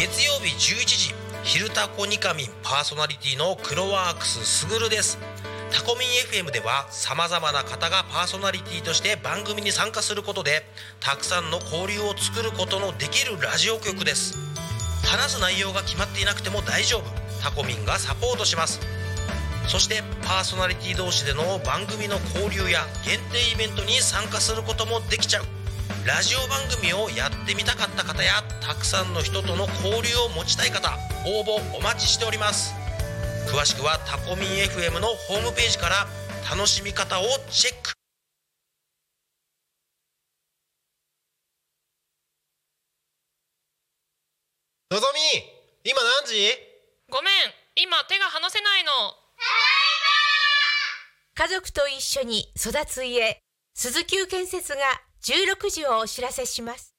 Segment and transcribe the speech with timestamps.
[0.00, 5.18] 月曜日11時「昼タコニカミン」パーソナリティのクロワークスすぐるです。
[5.70, 6.08] タコミン
[6.42, 10.66] FM ではさまざまな方がパーソナリティとして番組に参加することで
[11.00, 14.38] たくさんの交流を作ることのできるラジオ局です。
[15.04, 17.42] 話す内容が決まっていなくても大丈夫。
[17.42, 18.80] タコミンがサポートします。
[19.68, 25.59] そしてパーソナリティ同士での番組の交流や限定イベントに参加することもできちゃう。
[26.06, 30.96] ラジオ番組をやってみたかった方やたくさんの人との交流を持ちたい方
[31.26, 32.74] 応募お待ちしております。
[33.52, 36.06] 詳しくはタコミン FM のホームページから
[36.50, 37.92] 楽しみ方をチェック。
[44.90, 45.20] のぞみ
[45.90, 46.34] 今何時？
[47.10, 47.32] ごめん
[47.76, 48.90] 今手が離せないの。
[51.34, 53.38] 家族と一緒に育つ家
[53.74, 54.80] 鈴木建設が
[55.22, 56.94] 16時をお知らせします。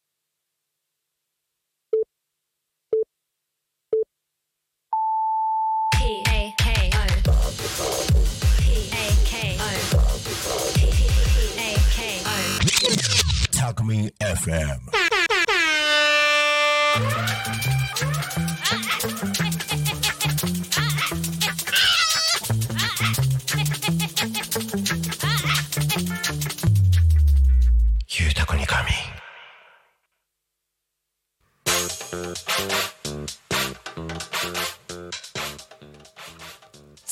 [13.51, 15.10] タコミン FM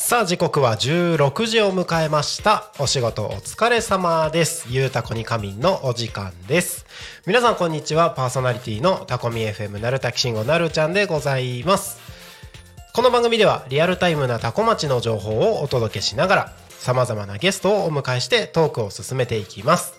[0.10, 2.72] さあ時刻は16時を迎えました。
[2.80, 4.66] お仕事お疲れ様です。
[4.72, 6.88] ゆうたこにかみんのお時間です。
[7.28, 8.10] 皆さんこんにちは。
[8.10, 12.00] パーソナリティのタコミ FM なるたきしんごなるちゃんでございます。
[12.96, 19.99] この番組ではリアルタイムなタコ町の情報をお届けしながら様々なゲストをお迎えしてトークを進めていきます。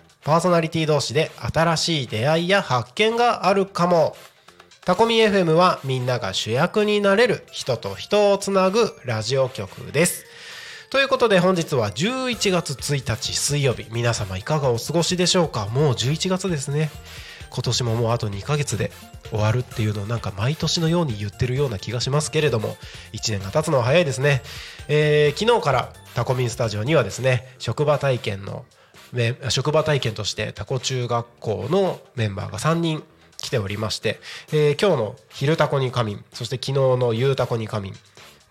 [0.23, 4.15] パーソナリティ同士で新しい出会いや発見があるかも。
[4.85, 10.25] タコミ FM はみんなが主役になれる人と人をつなぐラジオ局です。
[10.89, 13.87] ということで本日は11月1日水曜日。
[13.91, 15.67] 皆様いかがお過ごしでしょうか？
[15.67, 16.89] もう11月ですね。
[17.49, 18.91] 今年ももうあと2ヶ月で
[19.29, 22.77] 終わるっていうのをなんか毎年のように言ってるような気がしますけれども。
[23.13, 24.41] 1年が経つのは早いですね、
[24.87, 28.65] えー昨日からタコミンスタジオにはですね職場体験の
[29.49, 33.03] 職場体験としてタコ中学校のメンバーが3人
[33.37, 34.19] 来ておりまして、
[34.53, 37.95] えー今日の「昼タコに仮眠」そして昨日の「夕タコに仮眠」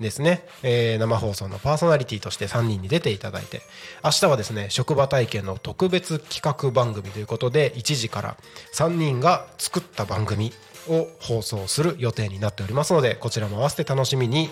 [0.00, 3.62] ですね、えー生放送のパーソナリティとして3人に出ていただいて
[4.04, 8.36] 明日はですね職場体験の特別企画番組ということで1時から
[8.74, 10.52] 3人が作った番組
[10.88, 14.50] を放送する予定になっておりますのでこちらも合わせて楽しみに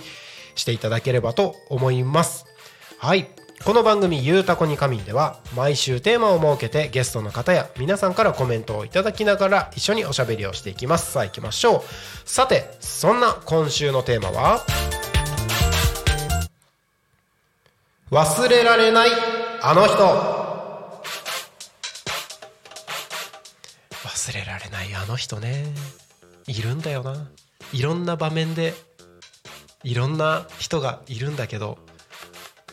[0.54, 2.44] していただければと思います。
[2.98, 3.37] はい。
[3.64, 11.12] この番組「ゆうたこに仮眠」では毎週テーマを設けてゲストの方や皆さんからコメントをいただきながら一緒におしゃべりをしていきます。
[11.12, 11.82] さあ行きましょう。
[12.24, 14.64] さてそんな今週のテーマは？
[18.10, 19.10] 忘れられない
[19.60, 19.94] あの人。
[24.04, 25.66] 忘れられないあの人ね。
[26.46, 27.28] いるんだよな。
[27.74, 28.72] いろんな場面で
[29.84, 31.76] いろんな人がいるんだけど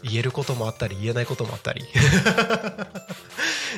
[0.06, 1.84] 言えることもあったり言えないこともあったり。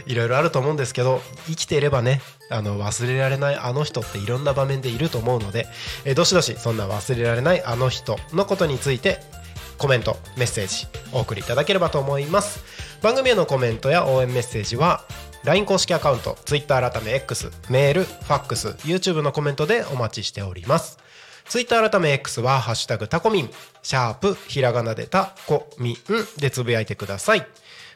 [0.05, 2.21] いろいろあると思うんですけど生きていればね
[2.51, 5.67] あの忘れられないあの人っていろんな場面でいると思うので
[6.05, 9.19] えどしどしそんな忘れられないあの人のことについて
[9.77, 12.63] コメントメッセージお送りいただければと思います。
[13.01, 15.03] 番組へのコメントや応援メッセージは
[15.43, 20.97] LINE 公式アカウント Twitter 改め X メールファックス YouTube のコメントでお待ちしております。
[21.49, 23.49] ツイッター改め X は「ハッシュタグタコミン」
[23.81, 25.97] シャープひらがなでタコミン。
[26.37, 27.47] でつぶやいてください。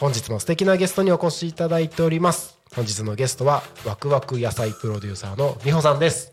[0.00, 2.58] 本日も素敵なゲストにお越しいただいております。
[2.74, 6.32] 本日のゲストはワクワク野菜プロデューサーの美穂さんです。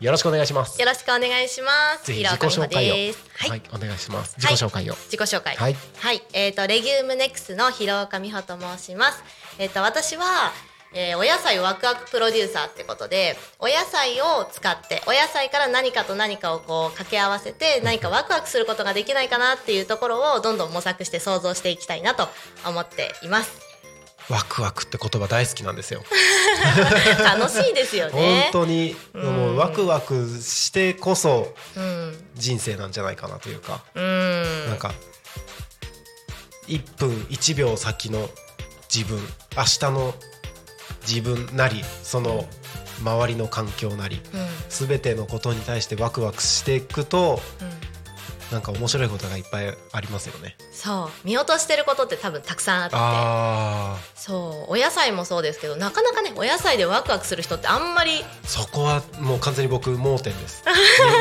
[0.00, 0.80] よろしくお願いします。
[0.80, 1.70] よろしくお願いしま
[2.02, 2.06] す。
[2.08, 2.94] ぜひ自己紹介を。
[2.96, 3.24] です。
[3.38, 4.34] はい、はい、お願いします。
[4.36, 4.94] 自己紹介を。
[4.94, 5.54] 自己紹介。
[5.54, 5.76] はい。
[5.98, 9.22] はい、えっ、とレギュームネックスの広岡美穂と申します。
[9.60, 10.52] えっ、と私は、
[10.94, 22.28] えーお野菜ワクワクプロデューサーってことで、お野菜を使って、お野菜から何かと何かをこう掛け合わせて、何かワクワクすることができないかなっていうところをどんどん模索して想像していきたいなと
[22.66, 23.50] 思っています。
[24.28, 26.04] ワクワクって言葉大好きなんですよ
[27.24, 28.50] 楽しいですよ本ね。
[28.52, 32.30] 当にもうワクワクしてこそうん。
[32.36, 34.68] 人生なんじゃないかなというかうん。
[34.68, 34.92] なんか
[36.68, 38.30] 1分1秒先の
[38.94, 39.18] 自分
[39.56, 40.14] 明日の
[41.06, 42.46] 自分なりその
[43.02, 44.46] 周りの環境なりうん。
[44.68, 47.91] 全てのことに対してワクワクしていくとうん。
[48.52, 50.56] なんか面白いことがいっぱいありますよね。
[50.72, 51.26] そう。
[51.26, 52.96] 見落としてることって多分たくさんあって。
[52.98, 54.72] あそう。
[54.72, 58.18] お野菜もそうですけどなかなかねお野菜でワクワクする人ってあんまり。
[58.20, 60.62] ーそこはもう完全に僕盲点です。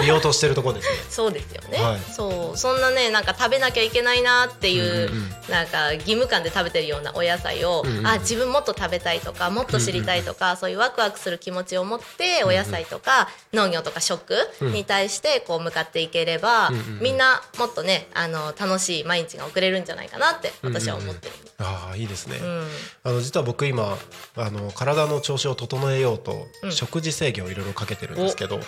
[0.02, 0.98] 見 見落としてるところですね。
[1.10, 2.00] そうですよね、はい。
[2.12, 2.58] そう。
[2.58, 5.52] そんなねなんか食べなきゃいけないなっていう,、うんうんうん。
[5.52, 17.18] なんか義務感で食べてるようなお野菜を、うんうんあ自分もっと食べたいとかもっと知りたいとか、そういうワクワクする気持ちを持ってお野菜とか農業とか食に対してこう向かっていければ、うんうんみん。
[17.18, 17.21] な
[17.60, 21.34] もっとねあの楽しい毎日が送れるんじゃないかなって私は思ってる。
[21.60, 22.38] ああいいですね。
[22.38, 22.68] うん。
[23.04, 23.98] あの実は僕今
[24.36, 26.72] あの体の調子を整えようと、うん。
[26.72, 28.60] 食事制限をいろいろかけてるんですけど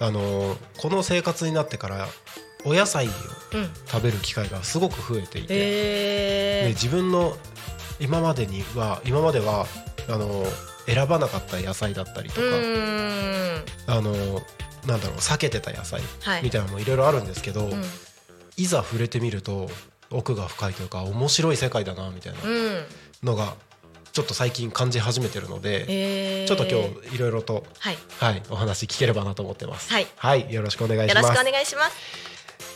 [0.00, 2.06] あのこの生活になってから
[2.64, 3.10] お野菜を
[3.54, 7.36] うん食べる機会がすごく増えていて、でへー自分の
[8.00, 9.66] 今までには今までは
[10.08, 10.44] あの
[10.86, 12.50] 選ばなかった野菜だったりとう
[13.86, 14.42] か、あの
[14.86, 16.42] なんだろう避けてた野菜はい。
[16.42, 17.82] みたいなのもいろいろあるんですけど、うん。
[18.56, 19.68] いざ触れてみると
[20.10, 22.84] 奥が深いというか面白い世界だなみたいなうん。
[23.22, 23.54] のが
[24.12, 26.48] ちょっと最近感じ始めてるので、へー。
[26.48, 27.98] ちょっと今日いろいろと、はい。
[28.18, 29.92] はい、お話聞ければなと思ってます。
[29.92, 31.40] はい、よろしくお願いよろします。
[31.46, 31.96] お願いします。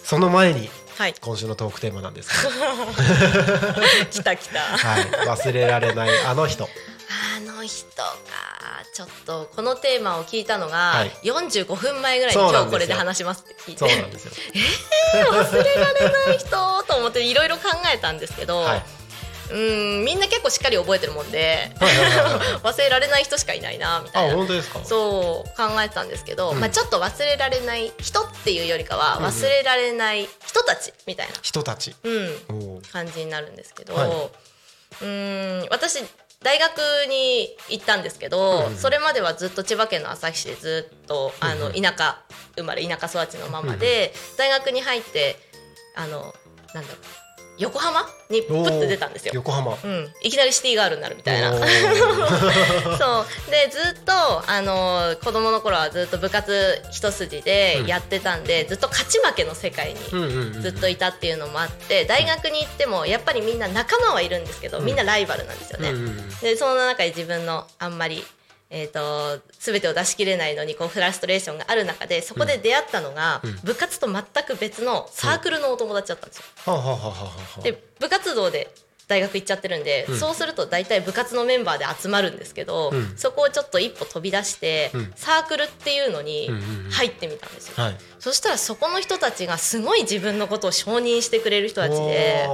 [0.05, 0.69] その前に
[0.99, 1.15] はい。
[1.19, 2.29] 今週のトークテーマなんです
[4.11, 4.61] 来た来た。
[4.61, 6.69] はい、忘れられないあの人。
[7.13, 8.13] あの人か
[8.95, 11.11] ちょっとこのテーマを聞いたのが、はい。
[11.25, 13.79] 45分前ぐらいに今日これで話しますって聞いて。
[13.81, 14.33] そうなんですよ。
[15.33, 16.49] 忘れられない人
[16.85, 17.63] と思っていろいろ考
[17.93, 18.83] えたんですけど、はい。
[19.51, 21.73] うーんみんな結構しっかり覚えてるもんで
[22.63, 24.79] 忘れられない人しかいないなみたいあ、な本当ですか？
[24.85, 26.61] そう考えてたんですけど、うん。
[26.61, 31.97] まあ、ちょっと忘れられない人っていうよりかは忘れられない人たちみたいな、人たち。
[32.05, 34.09] うん、感じになるんですけど、はい。
[34.09, 36.05] うーん私
[36.43, 36.79] 大学
[37.09, 41.73] に行ったんですけど、うんそれまではずっと千葉県の旭市でずっとあのうん。
[41.75, 42.23] 田舎
[42.57, 45.37] 生まれ田舎育ちのままで、大学に入って
[45.97, 46.35] あの
[46.75, 47.30] なんだろう
[47.61, 48.01] 横浜？
[48.31, 49.33] にプッて出たんですよ。
[49.35, 49.73] 横浜。
[49.73, 51.53] うん、いきなりシティガールになるみたいな。
[52.97, 53.51] そう。
[53.51, 54.13] でずっと
[54.47, 65.91] あの子供の頃はずっと部活一筋でやってたんで、ずっと勝ち負けの世界にうんうんうんずっといたっていうのもあって大学に行ってもやっぱりみんな仲間はいるんですけどみんなライバルなんですよね。
[65.91, 66.39] うんうんうん。
[66.39, 68.25] でその中で自分のあんまり、
[68.73, 73.59] えー、と全てを出し切れないのにこうフラストレーションがある中でそこで出会ったのが、うん。
[73.65, 77.63] 部活と全く別のサークルのお友達だったんですよ。
[77.63, 78.73] で部活動で
[79.09, 80.17] 大学行っちゃってるんで、うん。
[80.17, 83.17] そうすると大体部活のメンバーで集まるんですけど、うん。
[83.17, 85.13] そこをちょっと一歩飛び出して、うん。
[85.17, 86.49] サークルっていうのに
[86.93, 87.75] 入ってみたんですよ。
[87.77, 87.97] はい。
[88.21, 92.47] そしたらそこの人たちがすごい自分のことを承認してくれる人たちで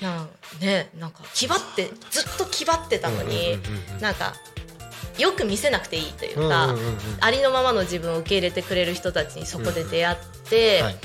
[0.00, 0.28] なん
[0.60, 3.58] ねなんか気張ってずっと気張ってたのに、
[4.00, 4.34] なんか
[5.18, 6.98] よく見せなくていいというか、うんうんうんうん。
[7.20, 10.16] ありのままの自分を受け入れてくれる人たちにそこで出会っ
[10.48, 10.96] て、はい。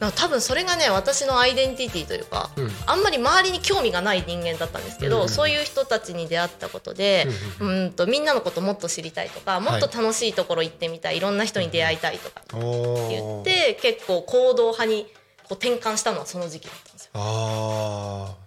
[0.00, 2.70] なんか多分それがね私のアイデンティティというか、うん。
[2.86, 7.26] あんまり周りに興味がない人間だったんですけど、うんうんそういう人たちに出会ったことで、
[7.60, 15.06] うんとみんなのこともっと知りたいとかもっと楽しいところ行ってみたい、い、ろんな人に出会いたいとかお言ーって結構行動派に
[15.48, 17.10] こう転換したのはその時期だったんですよ。
[17.14, 18.46] あー。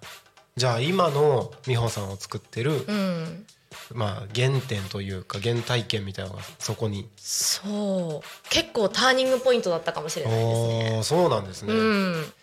[0.59, 3.45] じゃあ今の美穂さんを作ってる、うん、
[3.93, 7.09] まあ原点というか原体験みたいなのがそこに。
[7.17, 8.49] そう。
[8.49, 11.01] 結構ターニングポイントだったかもしれないですね。
[11.03, 12.33] そうなんですね、うん。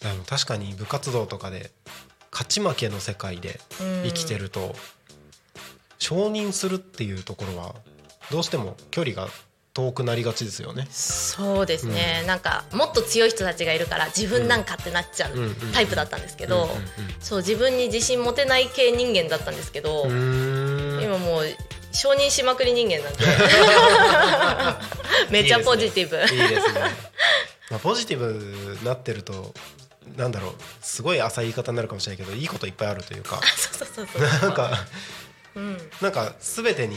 [0.00, 1.70] でも確かに部活動とかで
[2.32, 3.60] 勝ち負けの世界で
[4.04, 4.74] 生きてると、
[5.98, 7.74] 承認するっていうところは
[8.30, 9.28] どうしても距離が
[9.76, 10.88] 遠くなりがちですよね。
[10.90, 16.78] そうですね、なんかもっと強い人たちがいるから自分なんかってなっちゃううんうんタイプだったんですけどうんうん
[17.20, 21.44] そう自分に自信持てない系人間だったんですけど、今もう
[21.92, 23.26] 承認しまくり人間なんで。
[25.30, 26.16] めっちゃポジティブ。
[26.16, 26.80] いいですね。
[27.70, 28.32] まあ、ポジティブ
[28.78, 29.52] になってると
[30.16, 33.42] なんだろうすごい浅い言い方になるかもしれないけどいいこといっぱいあるというか。
[33.56, 34.86] そうそうそうなんか
[35.54, 35.62] うん。
[35.64, 36.96] うんなんか全てに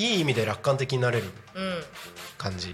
[0.00, 1.82] いい意味で楽観的になれるうん。
[2.38, 2.72] 感じ。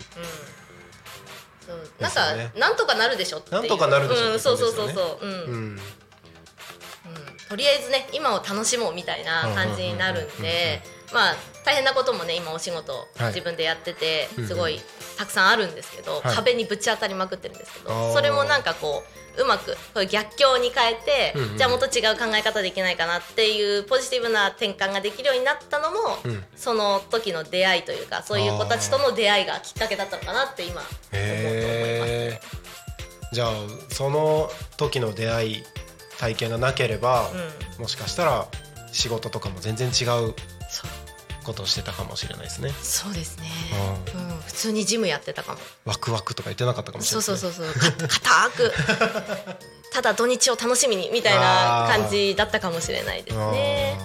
[1.67, 5.27] そうなんか、ねなんとかなるでしょってなんとかなるでしょってうん、そうそうそうそう。
[5.27, 5.75] うん、ううん。
[5.77, 5.81] ん
[7.49, 13.27] とりあえずね今を楽しもうみたいな感じになるんでまあ大変なこともね今お仕事はい。
[13.35, 14.81] 自分でやっててすごい
[15.19, 16.35] たくさんあるんですけど、はい。
[16.37, 19.03] 壁にぶち当たりまくってるんですけどそれもなんかこ
[19.37, 26.45] ううまく逆境に変えて、じゃあもっと違う考え方できないかなっていうポジティブな転換ができるようになったのも、うん。
[26.57, 32.41] その時の出会いというかそういう子たちとの出会いがきっかけだったのかなって今思うと思いますね。
[33.33, 33.51] じゃあ
[33.91, 35.65] その時の出会い
[36.19, 37.29] 体験がなければ、
[37.79, 38.47] うもしかしたら
[38.93, 40.35] 仕事とかも全然違う
[41.47, 42.71] ことをしてたかもしれないですね。
[42.83, 43.47] そうですね、
[44.15, 45.59] ううん、普通にジムやってたかも。
[45.85, 47.33] ワクワクとか言ってなかったかもしれないね。
[47.33, 48.09] そうそうそうそう。
[48.09, 48.73] か固く。
[49.95, 53.99] ただ土日を楽しみにみたいな感じだったかもしれないですね。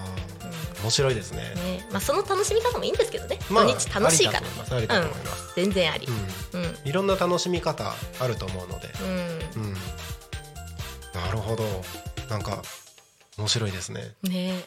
[0.84, 1.42] 面白いですね。
[1.56, 1.88] ね。
[1.92, 4.76] まあ、その楽しみ方もいいんですけどね、まあ土日楽しいからありだと思います。
[4.76, 5.54] ありだと思います。
[5.56, 6.08] 全然あり、
[6.54, 6.64] うん。
[6.64, 9.64] うん、いろんな楽しみ方あると思うので、うん。
[9.64, 9.74] うん、
[11.14, 11.64] なるほど。
[12.30, 12.62] なんか
[13.42, 14.14] 面白いですね。
[14.22, 14.64] ね。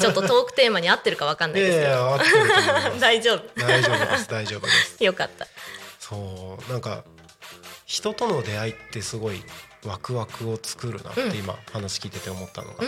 [0.00, 3.60] ちょっとトークテーマに合ってるかわかんないいですけど、大丈夫。
[3.60, 4.28] 大丈夫です。
[4.30, 5.02] 大丈夫です。
[5.02, 5.48] よかった。
[5.98, 7.02] そうなんか
[7.86, 9.42] 人との出会いってすごい
[9.84, 11.36] ワクワクを作るなってうん。
[11.36, 12.84] 今話聞いてて思ったのが、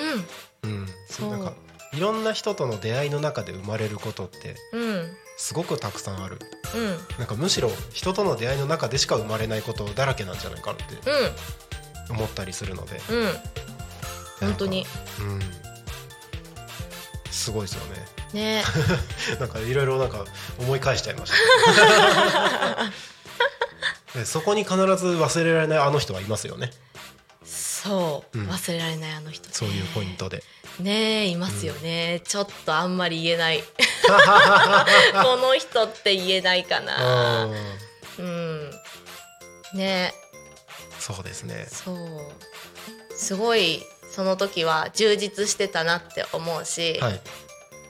[0.63, 0.71] うん。
[0.71, 0.89] うん。
[1.09, 1.31] そう。
[1.31, 1.55] なんか
[1.93, 5.17] いろんな人との出会いの中で生まれることってうん。
[5.37, 6.39] すごくたくさんある。
[6.77, 7.19] うん。
[7.19, 10.85] なんかむしろ人との出会いの中でしか生まれないことだらけなんじゃないかなって
[12.11, 13.01] 思ったりするので。
[13.11, 13.76] うんうん
[14.41, 14.87] 本当に。
[15.21, 15.41] うん。
[17.31, 18.05] すごいですよね。
[18.33, 18.65] ね。
[19.39, 20.25] なんかいろいろなんか
[20.59, 22.93] 思い返しちゃいました。
[24.19, 26.71] でそこに必ず忘れられないあの人はいますよね。
[27.45, 28.49] そう、うん。
[28.49, 29.51] 忘れられないあの人ね。
[29.55, 30.43] そういうポイントで。
[30.81, 33.63] ねえいますよね、ちょっとあんまり言えない。
[35.23, 37.51] この人って言えないかうなん。
[38.19, 38.71] うん。
[39.75, 40.13] ね。
[40.13, 40.15] え
[40.99, 41.67] そうですね。
[41.71, 41.97] そう。
[43.17, 43.83] すごい
[44.17, 47.21] その時は充実してたなって思うし、はい。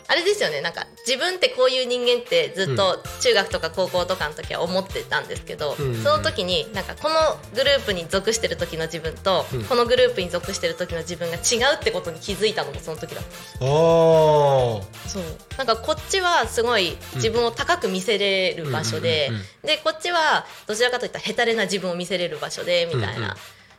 [0.09, 7.15] あれですよねなんか自分ってこういう人間ってずっと中学とか高校とかの時は思ってたんですけど、うんその時になんかこの
[7.55, 9.65] グループに属してる時の自分と、うん。
[9.65, 13.59] このグループに属してる時の自分が違うってことに気づいたのもその時だった。
[13.59, 14.83] そ
[15.17, 15.57] う。
[15.59, 19.31] なんかこっちはすごい自分を高く見せれる場所で、
[19.63, 23.37] でこっちはどちらかといったらヘタレな自分を見せれる場所でみたいな、うんうん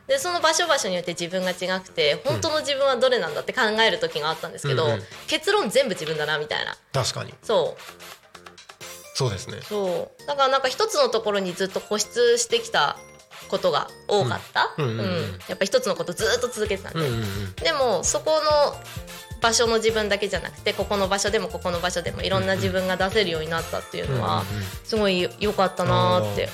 [0.08, 5.02] でその場所場所によって自分が違くて本当の自分はどれなんだって考える時があったんですけど、うんうん。
[5.26, 6.76] 結論全部自分だなみたいな。
[6.92, 7.34] 確かに。
[7.42, 7.80] そう。
[9.14, 9.58] そうですね。
[9.62, 10.26] そう。
[10.26, 12.96] だからなんか一つのところにずっと固執してきた
[13.48, 17.54] ことが多かった、うんやっぱ一つのことずっと続けてたんで、うんうんうん。
[17.56, 18.76] でもそこの
[19.40, 24.44] 場所の自分だけじゃなくてここの場所でもここの場所でもいろんな自分が出せるようになったっていうのは
[24.84, 26.48] すごい良かったなーって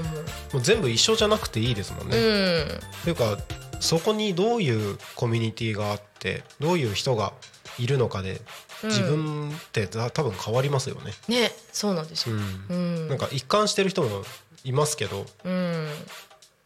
[0.00, 0.14] 思う。
[0.14, 0.24] も
[0.54, 2.80] う全部一緒じゃなくていいですもんね、うん。
[3.04, 3.38] というか
[3.80, 7.32] そこにどういうコミュニティがあってどういう人が
[7.78, 8.40] いるのかで
[8.82, 8.90] うん。
[8.90, 11.12] 自分ってざ多分変わりますよね。
[11.28, 12.38] ねそうなんですうよ。
[12.38, 12.66] ん。
[12.68, 13.08] うん。
[13.08, 14.24] なんか一貫してる人も
[14.64, 15.88] いますけどうん。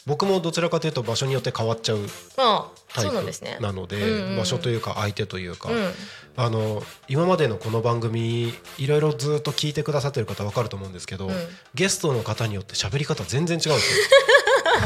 [0.05, 1.99] 僕もどちらかというと場所によって変わっちゃう
[2.37, 3.15] まあタイプ。
[3.61, 5.93] なので、場所というか相手というか、うん
[6.37, 11.35] あの今までのこの番組いろいろずっと聞いてくださってる方分かると思うんですけど、うん。
[11.75, 14.07] ゲストの方によって喋り方全然違うんですよ。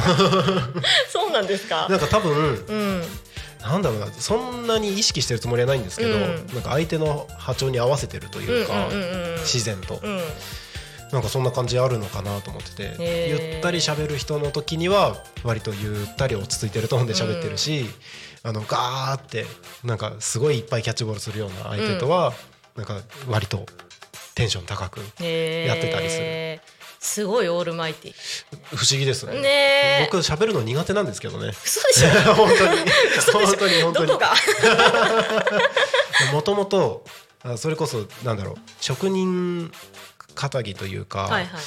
[1.13, 1.89] そうなんですか？
[1.89, 2.33] なんか多分
[2.69, 3.03] うん。
[3.61, 6.47] なんだろうなそんなに意識してるつもりはないんですけど、うん。
[6.53, 10.21] なんか相手の波長に合わせてるというか、うんうんうんうん自然と、うん。
[11.13, 17.87] なんかそんな感じあるのかなと思ってて、ゆったり喋る人の時には割とゆったり落ち着いてるトーンで喋ってるし、
[18.47, 19.45] あのガーって
[19.83, 22.33] なんかすごいいっぱいキャッチボールするような相手とは、
[22.77, 23.67] なんか割と
[24.37, 25.05] テンション高くや
[25.75, 26.61] ってたりする。
[27.01, 28.15] すごいオールマイティ
[28.75, 29.41] 不思議ですね。
[29.41, 29.49] ね
[30.03, 30.09] え。
[30.11, 31.49] 僕喋るの苦手なんですけどね。
[31.49, 32.09] 嘘でしょ。
[32.35, 32.77] 本当に。
[33.33, 34.13] 本当に本当に。
[36.33, 37.05] もともと
[37.43, 39.73] あそれこそなんだろう職人
[40.37, 41.63] 肩着というか、はいはい。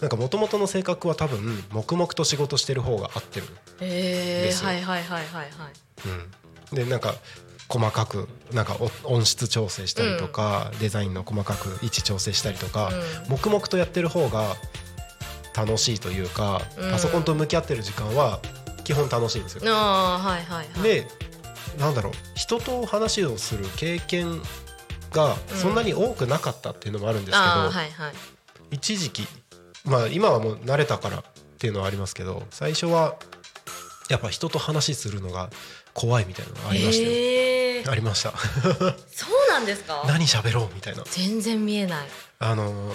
[0.00, 3.48] なんかもともとの性格は多分黙々と仕事してる方が合ってる、
[3.80, 4.68] えですよ。
[4.68, 5.50] はいはいはいはいはい
[6.72, 7.14] うん、でなんか
[7.70, 12.90] 細かくなんかお音質調整したりとか、デザインの細かく位置調整したりとか、
[13.24, 13.30] うん。
[13.30, 14.56] 黙々とやってる方が
[15.56, 16.90] 楽しいというか、うん。
[16.90, 18.40] パソコンと向き合ってる時間は
[18.82, 19.72] 基本楽しいんですよ。
[19.72, 20.82] はいはいはい。
[20.82, 21.06] で
[21.78, 24.42] なんだろう人と話をする経験
[25.12, 27.90] がそんなに多くなかったっていうのもあるんですけど、はいはい。
[28.72, 29.28] 一時期
[29.84, 31.22] まあ今はもう慣れたからっ
[31.58, 33.14] ていうのはありますけど最初は
[34.08, 35.50] やっぱ人と話するのが
[35.94, 38.32] 怖いみたいなのがありましたよ、へえありました。
[38.36, 40.04] そうなんですか？
[40.08, 41.02] 何喋ろうみたいな。
[41.10, 42.08] 全然見えない。
[42.38, 42.94] あの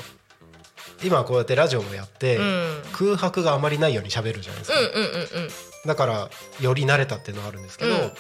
[1.04, 2.84] 今こうやってラジオもやって、うん。
[2.94, 5.50] 空白があまりないように喋るじゃないですか、うんうんうんうん。
[5.86, 6.30] だから
[6.62, 8.14] より慣れたっていうのはあるんですけど、うん。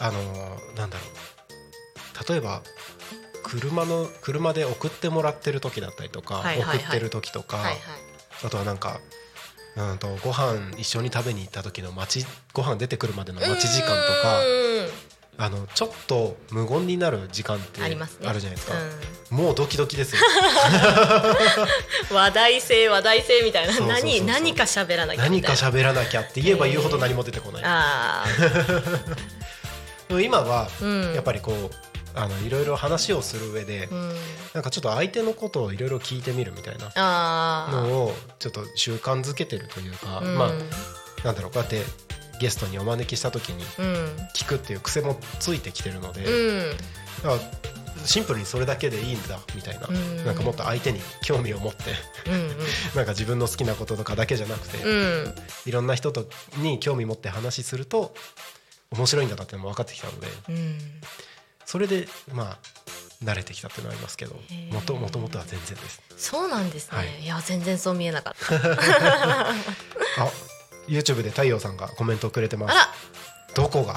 [0.00, 2.28] あのなんだろう。
[2.28, 2.62] 例えば
[3.42, 6.78] 車の車で送ってもらってる時だったりとか、はいはいはい。
[6.78, 7.78] 送ってる時とか、はいはい。
[8.44, 9.00] あとはなんか
[9.78, 15.08] うんとご飯一緒に食べに行った時の待ちご飯出てくるまでの待ち時間とかうん
[15.40, 18.22] あのちょっと無言になる時間ってあるありますね。
[18.22, 18.74] じゃないですか、
[19.30, 20.20] うもうドキドキですよ。
[20.20, 20.24] ん
[22.12, 23.86] 話題性話題性みたいな。
[23.86, 28.24] 何何か喋らなきゃ何か喋らなきゃって言えば言うほど何も出てこない、あ
[30.08, 30.68] でも今は
[31.14, 31.87] やっぱりこう
[32.18, 34.12] あのいろいろ話をする上で、うん。
[34.52, 40.48] なんかちょっと相手のことをいろいろ聞いてみるみたいなあのをちょっと習慣づけてるというか、あまあ
[41.24, 41.82] なんだろうこうやって
[42.40, 43.94] ゲストにお招きした時にうん。
[44.34, 46.76] 聞くっていう癖もついてきてるので、うん。
[47.22, 50.24] だからシンプルにそれだけでいいんだみたいな、うん。
[50.24, 51.92] なんかもっと相手に興味を持って
[52.28, 52.48] うん。
[52.96, 55.34] なんか自分の好きなこととかだけじゃなくて、うん。
[55.66, 58.12] いろんな人とに興味持って話すると
[58.90, 60.78] 面白いんだなってのも分かってきたのでうん
[61.68, 62.58] それでまあ
[63.22, 64.34] 慣れてきたっていうのはありますけど
[64.72, 66.00] もともともとは全然です。
[66.16, 67.20] そうなんですね、はい。
[67.24, 68.54] い、や全然そう見えなかった。
[69.50, 69.54] あ
[70.88, 72.74] YouTube で太陽さんがコメントくれてます。
[72.74, 72.90] あ
[73.54, 73.96] どこが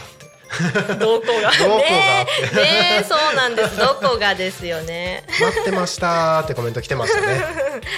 [1.00, 1.52] どこが？
[1.58, 1.78] どこが。
[1.78, 3.78] ねえねえそうなんです。
[3.78, 5.24] どこがですよね。
[5.40, 7.42] 待ってましたってコメント来てましたね。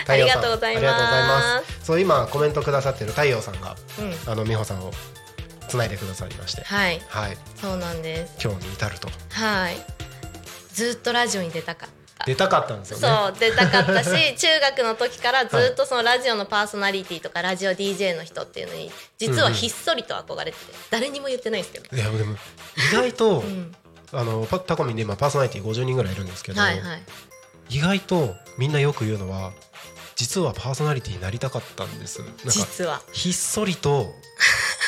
[0.01, 0.85] 太陽さんありがとうございます。
[0.85, 1.85] ありがとうございます。
[1.85, 4.19] そう今コメントくださってる太陽さんがうん。
[4.27, 4.93] あの美穂さんを
[5.67, 6.99] つないでくださりまして、はい。
[7.07, 7.37] はい。
[7.55, 8.35] そうなんです。
[8.43, 9.09] 今日に至ると。
[9.31, 9.75] はい。
[10.73, 11.93] ずっとラジオに出たかった。
[12.25, 13.07] 出たかったんですよね。
[13.07, 22.37] そう出たかったし 中学の時からずっとそのラジオのパーソナリティとかラジオ DJ の人っていうのに実はひっそりと憧れてて誰にも言ってないんですけど、いやでも
[22.91, 23.75] 意外と、 うん、
[24.13, 27.03] あのパタコミンで今パーソナリティ50人ぐらいいるんですけど、はいはい。
[27.69, 29.51] 意外とみんなよく言うのは
[30.23, 32.19] 実はパーソナリティになりたかったんです。
[32.21, 33.01] なんか実は。
[33.11, 34.15] ひっそりと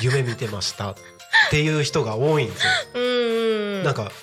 [0.02, 0.96] 夢見てましたっ
[1.52, 4.14] ていう人が多いんですよ、 うーんなんか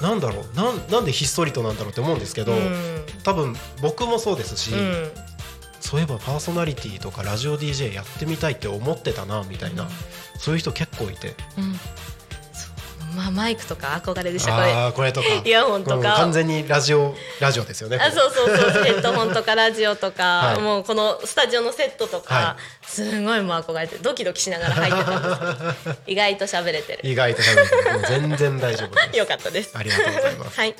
[0.00, 3.04] なんだろうなんなんでひっそりとなんだろうって思うんですけど、うん。
[3.22, 5.12] 多分僕もそうですし、うん。
[5.78, 9.90] そういえばパーソナリティとかラジオ DJ やってみたいって思ってたなみたいな、
[10.38, 11.34] そういう人結構いて
[13.18, 14.72] まあマイクとか憧れでしたこれ。
[14.72, 15.26] ああこれとか。
[15.44, 15.96] イヤホンとか。
[15.96, 20.60] うん完全にラジオラジオですよねあそうそうそうヘッドホンとかラジオとか、はい。
[20.60, 27.00] もうこのスタジオのセットとか、はすごいもう憧れてドキドキしながら入ってたんです 意外と喋れてる。
[27.02, 28.04] 意外と喋ってる。
[28.08, 29.18] 全然大丈夫です。
[29.18, 29.72] よかったです。
[29.76, 30.56] ありがとうございます。
[30.56, 30.70] はい。
[30.70, 30.74] い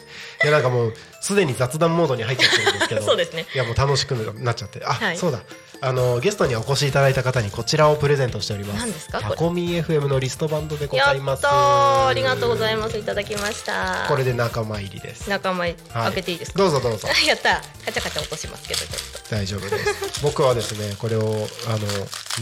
[0.45, 3.03] やなんかもうすでに雑談モードに入っちゃってるんですけど。
[3.05, 3.47] そうですね。
[3.53, 4.85] いやもう楽しくなっちゃって。
[4.85, 5.19] あ、はい。
[5.19, 5.41] そうだ
[5.81, 8.81] あのゲストにお越しいただいた方にこちらをプレゼントしております。
[8.81, 9.21] 何ですか？
[9.21, 11.47] タコミ FM のリストバンドでございます。
[11.47, 12.99] ありがとうございます。
[12.99, 14.07] いただきました。
[14.09, 15.31] これで仲間入りです。
[15.31, 15.75] 仲間、はい。
[15.77, 16.59] 開けていいですか？
[16.59, 17.07] どうぞどうぞ。
[17.27, 17.61] やった。
[17.85, 18.91] カチャカチャ落としますけどちょっ
[19.31, 20.21] 大丈夫です。
[20.23, 21.21] 僕はですねこれを
[21.69, 21.79] あの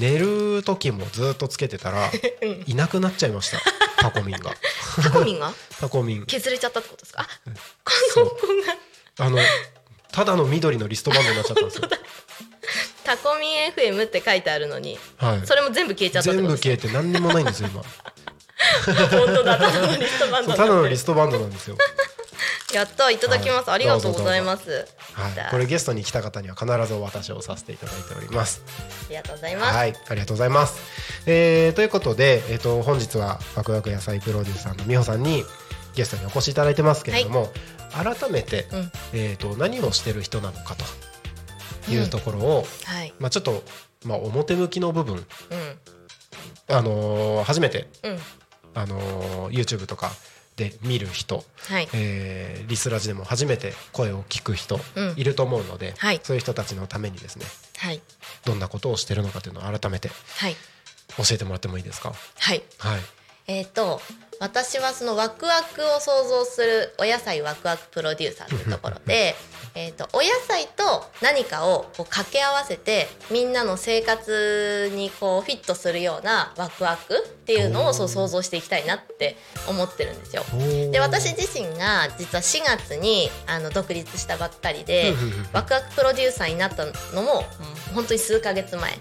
[0.00, 2.10] 寝る時もずっとつけてたら
[2.66, 3.58] いなくなっちゃいました。
[4.00, 4.50] タコミンが。
[4.96, 5.52] とタコミンが？
[5.78, 6.24] タコミン。
[6.24, 7.20] 削れちゃったってことですか？
[7.20, 7.28] あ
[8.14, 8.46] この子
[9.18, 9.38] があの
[10.12, 11.88] ただの緑のリストバンドになっちゃったんですよ
[13.06, 15.46] タコミン FM って書いてあるのにはい。
[15.46, 17.82] それも全部消えちゃった全部消えて何にもないんですよ今。
[18.86, 21.76] 本当だただのリストバンドそうただのリストバンドなんですよ。
[22.74, 23.74] やったいただきます、はい。
[23.76, 24.70] ありがとうございます。
[25.12, 25.50] はい。
[25.50, 28.62] これゲストに来た方には必ずお渡しをさせていただいております。
[28.66, 29.94] ありがとうございます、はい。
[30.08, 30.74] ありがとうございます、
[31.26, 35.44] えーということで、えー、と本日はワクワク野菜プロデューサーの美穂さんに
[35.94, 37.52] ゲストにお越しいただいてますけれども、
[37.92, 38.92] 改めて、うん。
[39.14, 40.84] えー、と何をしてる人なのかと
[41.88, 43.14] いうところを、はい。
[43.18, 43.62] まあ、ちょっと、
[44.04, 45.24] まあ、表向きの部分、うん。
[46.68, 48.18] あのー初めて、うん。
[48.74, 50.10] あのー YouTube とか
[50.56, 51.88] で見る人、はい。
[51.92, 55.14] えーリスラジでも初めて声を聞く人うん。
[55.16, 56.20] いると思うので、はい。
[56.22, 57.46] そういう人たちのためにですね
[57.78, 58.00] はい。
[58.44, 60.56] どんなことをしてるのかというのを改めてはい。
[61.16, 62.12] 教えてもらってもいいですか？
[62.38, 62.62] はい。
[62.78, 63.00] はい。
[63.48, 64.00] えっ、と
[64.40, 69.34] 私はそのワクワクを想像するお野菜ワクワクプロデューサーというところで
[69.74, 80.44] えーとお野菜と何かをこう掛け合わせてみんなの生活にこうフィットするようなワクワクっていうのをそう想像していきたいなって思ってるんですよ。
[80.90, 85.14] で私自身が実は4月にあの独立したばっかりで
[85.52, 88.98] ワクワクプロデューサーになったのもうん本当に数ヶ月前。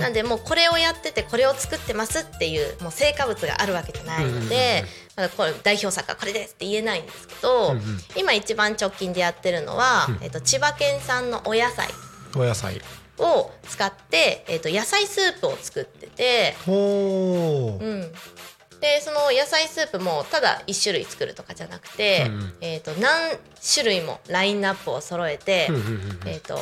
[0.00, 4.84] なんでもうこれをやっててこれを作ってますっていうもう成果物があるわけじゃないので、
[5.16, 7.80] まだこれ代表作はこれですって言えないんですけど、うんうん。
[8.16, 11.88] 今一番直近でやってるのは、えっと千葉県産のお野菜
[12.36, 12.80] お野菜。
[13.18, 18.12] を使って、えっと野菜スープを作ってて、ほーうん、
[18.80, 22.52] でその野菜スープもただ1種類作るとかじゃなくて、うんうん。
[22.60, 23.38] えっと何
[23.74, 26.58] 種類もラインナップを揃えて、うんうんうんえっと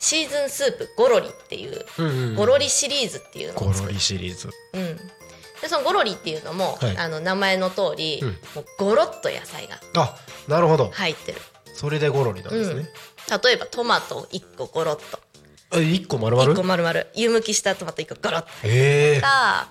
[0.00, 3.94] シーズンスープゴロリっていううんうんゴロリシリーズっていうのゴロを作る。
[3.94, 4.48] リシリーズ。
[4.74, 5.00] うん、
[5.60, 6.96] でそのゴロリっていうのも、はい。
[6.96, 8.28] あの名前の通り、うん。
[8.28, 10.16] もうゴロッと野菜があ
[10.46, 10.90] なるほど。
[10.92, 11.40] 入ってる、
[11.74, 12.88] それでゴロリなんですね、
[13.44, 15.20] 例えばトマト1個ゴロッと。
[15.76, 17.04] え一個丸1個々丸々。
[17.14, 18.48] 湯むきしたトマト1個ゴロッと。
[18.64, 19.20] へえ。
[19.20, 19.68] か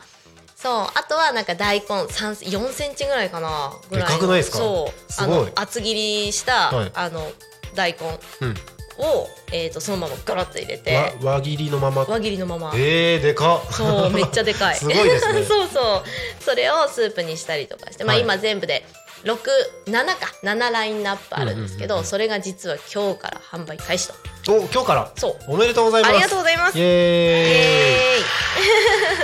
[0.56, 0.88] そう。
[0.93, 4.10] あとはなんか大根3 4センチぐらいかなぐらいの。
[4.10, 4.58] でかくないですか？
[4.58, 5.23] そう。
[5.23, 5.93] あの厚切
[6.26, 6.91] りした、はい。
[6.93, 7.32] あの
[7.76, 8.19] 大根。
[8.47, 8.56] うん
[8.99, 10.95] を、えー、とそのままゴロッと入れて。
[11.21, 12.03] わ輪切りのまま。
[12.03, 12.71] 輪切りのまま。
[12.75, 13.71] えー、でかっ。
[13.73, 14.75] そうめっちゃでかい。
[14.77, 15.43] すごいですね。
[15.45, 16.03] そうそう。
[16.43, 18.23] それをスープにしたりとかして、まあ、はい。
[18.23, 18.86] 今全部で
[19.23, 20.15] 67か。
[20.43, 22.05] 7ラインナップあるんですけど、うんうんうんうん。
[22.07, 24.15] それが実は今日から販売開始と。
[24.49, 25.12] お今日から？
[25.15, 25.38] そう。
[25.47, 26.12] おめでとうございます。
[26.13, 26.77] ありがとうございます。
[26.77, 28.17] イイエーイエ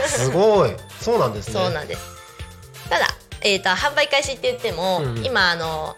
[0.03, 0.09] ーイ。
[0.09, 0.75] すごい。
[1.01, 1.53] そうなんですね。
[1.53, 2.01] そうなんです。
[2.89, 3.07] ただ、
[3.41, 5.25] えー、と販売開始って言っても、うんうん。
[5.25, 5.95] 今あの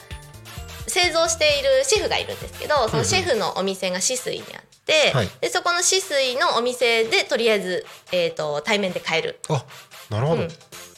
[0.95, 5.27] 製造しているシェフがいるんですけどそのシェフのお店が止水にあって、はい。
[5.41, 9.39] でそこの止水のお店でとりあえず、えー、と対面で買える。
[9.49, 9.65] あ
[10.09, 10.47] なるほど、うん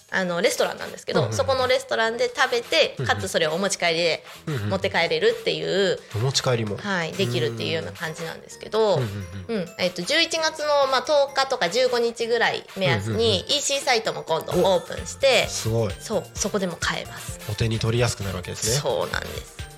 [0.09, 1.33] あのレストランなんですけど、うんうん。
[1.33, 3.09] そこのレストランで食べてうんうん。
[3.09, 4.69] かつそれをお持ち帰りでうんうん。
[4.69, 6.77] 持って帰れるっていう、お持ち帰りも。
[6.77, 9.69] はい、できるっていうような感じなんですけど、ううんんうん。
[9.79, 15.93] えっと11月の、まあ、10日とか15日ぐらい目安に EC サイトも今度オープンしてすごい。
[15.99, 17.39] そうそこでも買えます。
[17.51, 18.77] お手に取りやすくなるわけですね。
[18.77, 19.27] そうなんで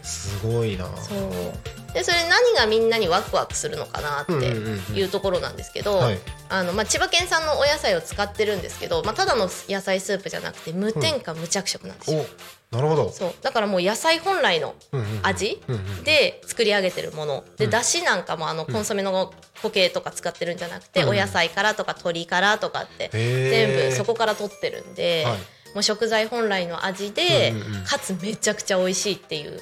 [0.03, 0.39] す。
[0.39, 0.85] すごいな。
[0.97, 4.95] そうでそれ何がみんなにワクワクするのかなってうんうんうんうん。
[4.95, 6.19] いうところなんですけど、はい。
[6.49, 12.25] あのまあ、千葉県産のお野菜を使ってるんですけど、まあ、ただの野菜スープじゃなくて無添加無着色なんですよ、
[12.73, 13.10] おなるほど。
[13.10, 13.34] そう。
[13.41, 17.43] だからもう野菜本来のうんうん味うんうんで作り上げてるもの。
[17.58, 17.71] でうん。
[17.71, 25.38] だしなんかもあのコンソメの固形とか使ってるんじゃなくて、うんお野菜からとか鶏からとかって全部そこから取ってるんで、はい
[25.73, 27.84] もう食材本来の味で、うんうんうん。
[27.84, 29.60] かつめちゃくちゃ美味しいっていう、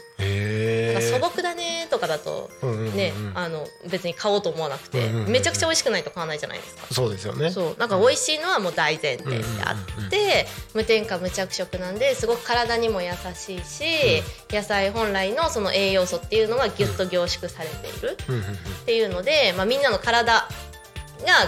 [1.01, 2.95] 素朴だねとかだとうんうんうんうん。
[2.95, 5.31] ね、あの別に買おうと思わなくて、うんうんうんうん。
[5.31, 6.87] めちゃくちゃ美味しくないと買わないじゃないですか。
[6.93, 7.51] そうですよね。
[7.51, 7.75] そう。
[7.77, 20.47] なんか美味しいのはもう大前提であって、無添加無着色なんですごく体にも優しいし、野菜本来のその栄養素っていうのがギュッと凝縮されているうんうんうんっていうので、まあ、みんなの体が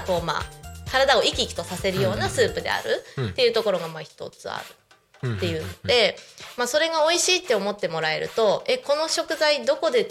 [0.05, 0.58] こうまあ
[0.91, 3.27] 体を生き生きとさせるようなスープであるうん。
[3.29, 4.57] っていうところがまあ一つあ
[5.21, 5.29] る。
[5.29, 5.37] うん。
[5.37, 6.17] っていうので、
[6.57, 10.07] まあ、それが美味しいって思ってもらえるとえこの食材どこで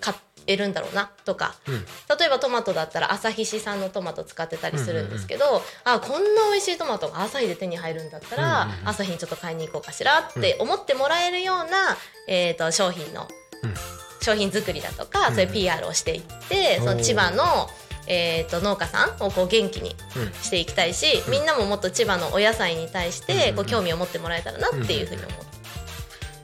[0.00, 0.14] 買
[0.46, 1.10] えるんだろうな？
[1.26, 1.84] とか、うん。
[2.18, 13.28] 例えばトマトだったら朝日市産のトマト使ってたりするんですけど、あこんな美味しいトマトが朝日で手に入るんだったら、朝日にちょっと買いに行こうかしらって思ってもらえるような、えー、と商品の、
[13.62, 13.74] うん。
[14.22, 15.34] 商品作りだとか、うん。
[15.34, 17.68] そういう PR をしていって、その千葉の、
[18.08, 25.36] えー、と農家さんをこう元気にうんしていきたいし、みんなももっと千葉のお野菜に対してこう興味を持ってもらえたらなっていうふうに思っ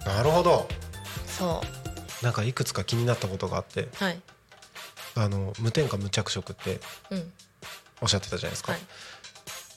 [0.04, 0.68] て、なるほど。
[1.26, 1.62] そ
[2.22, 4.20] なんかいくつか気になったことがあってうはい。
[5.16, 7.32] あの無添加無着色ってうん。
[8.02, 8.80] おっしゃってたじゃないですか、はい。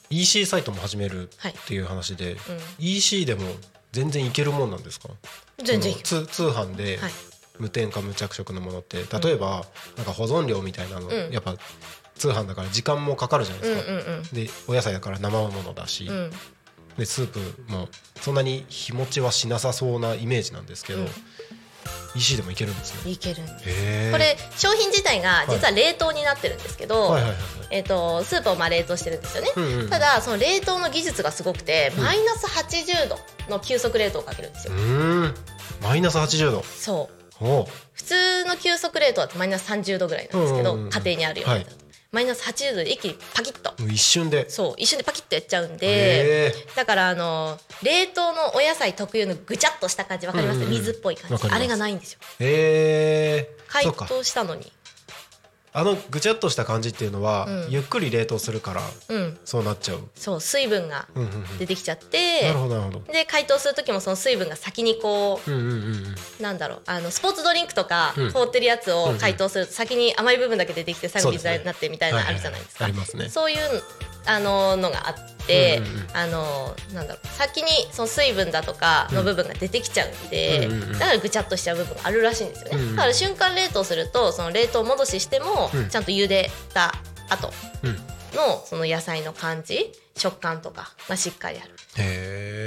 [0.10, 1.52] EC サイトも始めるはい。
[1.52, 2.40] っていう話で、うん。
[2.80, 3.44] EC でも
[3.92, 5.10] 全然いけるもんなんですか？
[5.64, 7.12] 全然通販ではい
[7.60, 9.66] 無添加無着色のものって例えば
[9.96, 11.32] なんか保存料みたいなの、うん。
[11.32, 11.56] やっぱ
[12.16, 14.24] 通販だから時間もかかるじゃないですか、うんうんうん。
[14.34, 16.32] でお野菜だから生ものだし、うん。
[16.98, 17.40] でスープ
[17.72, 17.90] も
[18.22, 21.08] そんなに日持ちはしなさそうなイメージなんですけど、うん。
[22.16, 23.12] EC でもいけるんですね。
[23.12, 24.12] いけるんです。
[24.12, 27.38] これ商品自体が実は冷凍になってるんですけど、はいはいはいはい。
[27.70, 35.36] えっとスープをまあ冷凍してるんですよね、うんうんただその冷凍の技術がすごくて、マイナス80度の急速冷凍をかけるんですよ、うーん。
[35.84, 36.64] マイナス80度。
[36.64, 41.62] そう普通の急速冷凍だとマイナス30度ぐらいなんですけど、家庭にあるようなは
[42.12, 43.74] マイナス80度で一気にパキッと。
[43.84, 44.50] 一瞬で。
[44.50, 50.80] そう一瞬でパキッとやっちゃうんでへだからあの冷凍のお野菜特有のぐちゃっとした感じわかります、うんうんうん。
[50.80, 51.48] 水っぽい感じ。
[51.50, 52.20] あれがないんですよ。
[52.40, 52.50] えへ
[53.52, 53.58] え。
[53.68, 54.72] 解凍したのに
[55.78, 57.70] あのぐちゃっとした感じっていうのは、うん。
[57.70, 59.38] ゆっくり冷凍するからうん。
[59.46, 61.58] そうなっちゃう、そう水分がうんうんうん。
[61.60, 63.14] 出てきちゃって、なるほどなるほど。
[63.14, 66.16] で解凍する時もその水分が先にこうんうんうんうん。
[66.40, 68.34] うなんだろうあのスポーツドリンクとかうん。
[68.34, 72.86] 凍ってるやつを解凍すると先に甘い部分だけ出てきて最後水になってみたいなのあるじゃないですか。
[72.86, 73.30] はははありますね。
[73.30, 73.84] そういう
[74.28, 75.82] あののがあって、
[76.14, 85.90] あのなんだろう先にその水分だとかの部分が出てきちゃうんで、だからぐちゃっとしちゃう部分があるらしいんですよね、だから瞬間冷凍するとその冷凍戻ししても、うん。
[85.90, 86.94] ちゃんと茹でた
[87.30, 87.52] 後
[87.84, 87.96] うん
[88.36, 91.72] のその野菜の感じ食感とかがしっかりある。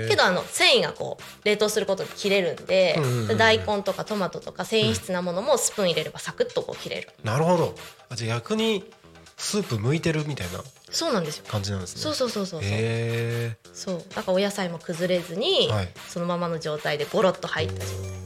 [0.09, 2.99] けどあの繊維がこう冷凍することで切れるんで、
[3.37, 7.11] 大根とかトマトとか繊維質なものもスプーン入れればサクッとこう切れる。
[7.23, 7.75] なるほど。
[8.09, 8.91] あじゃあ逆に
[9.37, 10.61] スープ向いてるみたいな？
[10.91, 11.45] そうなんですよ。
[11.49, 12.03] 感じなんですね。
[12.03, 12.61] そうそうそうそう。
[12.61, 14.05] そうへそう。
[14.15, 15.89] だからお野菜も崩れずに、はい。
[16.09, 17.89] そのままの状態でゴロッと入った状態。
[17.89, 18.21] え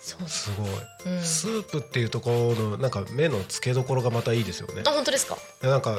[0.00, 0.50] そうす。
[0.56, 1.22] ごい、うん。
[1.22, 4.82] スープっていうところのなんか目の付けどころがまたいいですよね。
[4.86, 5.36] あ本当ですか？
[5.62, 5.98] なんか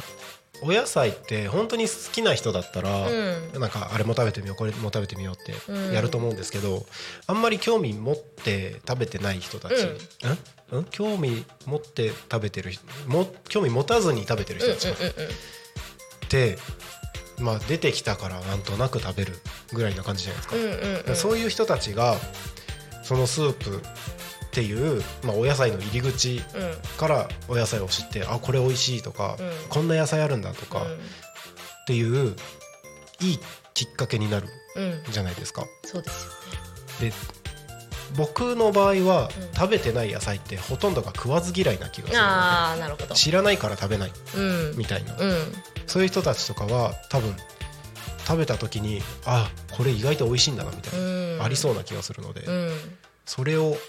[0.62, 3.60] お野菜って本当に好きな人だったら、うん。
[3.60, 5.94] なんかあれも食べてみようこれも食べてみようってうん。
[5.94, 6.86] やると思うんですけど、
[7.28, 9.74] あんまり興味持って食べてない人たち、
[10.72, 10.84] うん、うん？
[10.86, 15.30] 興味持って食べてる人も興味持たずに食べてるうん人たちうんうんうん。
[15.30, 15.30] っ
[16.30, 16.58] て、
[17.40, 19.34] まあ、出てきたからなんとなく食べる
[19.74, 20.56] ぐらいな感じじゃないですか。
[20.56, 21.16] うんうんうん。
[21.16, 22.16] そういう人たちが
[23.04, 23.82] そのスープ
[24.58, 26.98] っていう、まあ、お野菜の入り口うん。
[26.98, 29.52] からお野菜を知ってあこれ美味しいとか、うん。
[29.70, 31.00] こんな野菜あるんだとか、っうん。
[31.86, 32.36] ていう
[33.22, 33.40] いい
[33.76, 35.04] きっかけになるうん。
[35.12, 35.64] じゃないですか。
[35.86, 36.32] そうですよ
[37.02, 37.10] ね。
[37.12, 37.16] で
[38.16, 39.54] 僕の場合は、うん。
[39.54, 43.08] 食べてない野菜ってほとんどが食わず嫌いな気がするのああなるほど。
[43.10, 44.40] で知らないから食べないう
[44.74, 44.76] ん。
[44.76, 45.38] みたいな、うん。
[45.86, 47.36] そういう人たちとかは多分
[48.26, 51.44] 食べた時にあこれ意外と美味しいんだなみたいな、うん。
[51.44, 52.72] ありそうな気がするので、うん。
[53.28, 53.80] それをし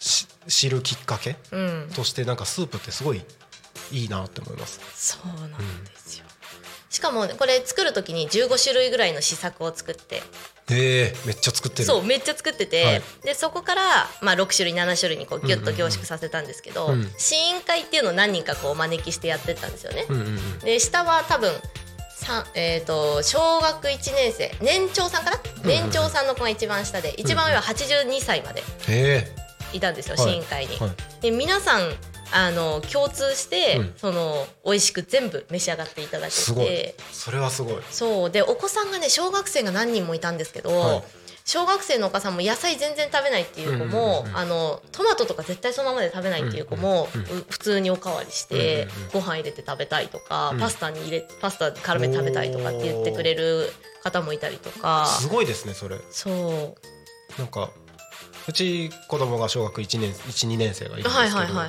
[0.00, 1.90] 知るきっかけうん。
[1.94, 3.22] としてなんかスープってすごい
[3.92, 4.80] いいなって思います。
[4.94, 6.24] そうなんですよ、
[6.88, 10.22] しかもねこれ作る時に15種類ぐらいの試作を作って。
[10.72, 11.84] えー、めっちゃ作ってる。
[11.84, 13.02] そうめっちゃ作ってて、はい。
[13.24, 17.10] でそこから、まあ、6種類7種類にこうギュッと凝縮させたんですけど、うんうんうん。
[17.18, 20.06] 試飲会っていうのを何人かこうお招きしてやってったんですよね。
[20.08, 20.58] うんうんうん。
[20.60, 21.52] で下は多分
[22.54, 28.62] えー、と小学1年生年長さんかな、年長さんの子が一番下で一番上は82歳まで。
[28.88, 29.34] え
[29.72, 30.32] いたんですよ、はい。
[30.32, 30.78] 試飲会に。
[31.20, 31.92] で皆さん
[32.32, 33.94] あの共通して、うん。
[33.96, 36.66] その美味しく全部召し上がっていただけすごい。
[36.66, 36.94] て。
[37.12, 37.82] それはすごい。
[37.90, 38.30] そう。
[38.30, 41.02] でお子さんがね小学生が何人もいたんですけど、はい。
[41.44, 47.08] 小学生のお母さんも野菜全然食べないっていう子も、あのトマトとか絶対そのままで食べないっていう子も、
[47.48, 50.60] 普通におかわりして、うんご飯入れて食べたいとか、うん。
[50.60, 53.72] パスタに入れパスタ絡めて食べたいとかって言ってくれる
[54.04, 55.06] 方もいたりとか。
[55.06, 55.96] すごいですねそれ。
[56.12, 57.40] そう。
[57.40, 57.70] なんか
[58.48, 61.68] うち子供が小学1年12年生がいるんですけど、はいはいはいはい。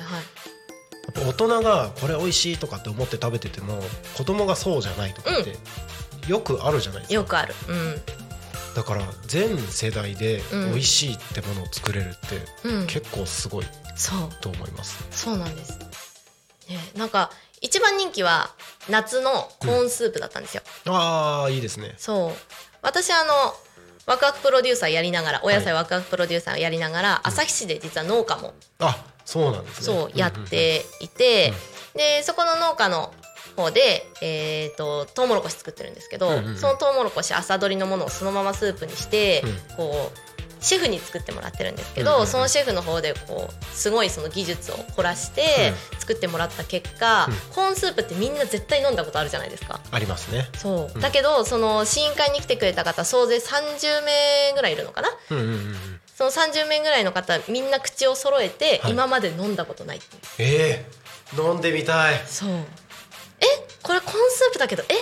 [1.10, 3.80] っぱ大人がこれ美味しいとかって思って食べてても
[4.16, 5.56] 子供がそうじゃないとかって
[6.30, 7.14] よくあるじゃないですか。
[7.14, 7.54] よくある。
[7.68, 8.00] うん。
[8.74, 10.70] だから全世代でうん。
[10.70, 12.12] 美味しいってものを作れるっ
[12.62, 12.86] てうん。
[12.86, 14.30] 結構すごいそう。
[14.40, 15.04] と思います。
[15.10, 15.78] そうなんです、
[16.68, 17.30] ね、なんか
[17.60, 18.50] 一番人気は
[18.88, 19.30] 夏の
[19.60, 21.94] コーンスープだったんですよ、ああいいですね。
[21.96, 22.32] そう。
[22.82, 23.54] 私あの
[24.06, 29.96] ワクワクプロデューサーやりながらお野菜ワクワクプロデューサーやりながら、旭市で実は農家もあそうなんですね。
[29.96, 31.52] そうやっていて、
[31.94, 33.12] でそこの農家の
[33.56, 36.56] 方で、えー、とトウモロコシ作ってるんですけど、うんうんうん。
[36.56, 39.42] そのトウモロコシ朝取りのものをそのままスープにして、
[39.74, 40.31] うこう
[40.62, 42.26] シェフに作ってもらってるんですけど、うんうんうん。
[42.28, 47.34] そのシェフの方でこうすごいその技術を凝らして作ってもらった結果、うん。
[47.54, 49.80] コーンスープってみんな絶対飲んだことあるじゃないですか。
[49.90, 50.48] ありますね。
[50.56, 51.00] そう、うん。
[51.00, 55.08] だけどその試飲会に来てくれた方総勢30名ぐらいいるのかな？
[55.30, 56.00] うんうんうんうん。
[56.14, 58.92] その30名ぐらいの方みんな口を揃えて、はい。
[58.92, 60.00] 今まで飲んだことない
[60.38, 60.86] え
[61.36, 62.22] え飲んでみたい。
[62.26, 62.50] そう。
[62.50, 63.44] え？
[63.82, 64.94] これコーンスープだけどえ、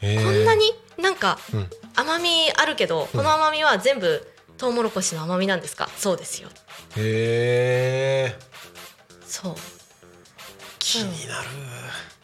[0.00, 0.24] えー。
[0.24, 1.70] こんなになんかうん。
[1.96, 4.24] 甘みあるけど、この甘みは全部
[4.58, 5.88] トウモロコシの甘みなんですか？
[5.96, 6.48] そうですよ。
[6.96, 8.38] へえ
[9.26, 9.54] そう。
[10.78, 11.48] 気になる。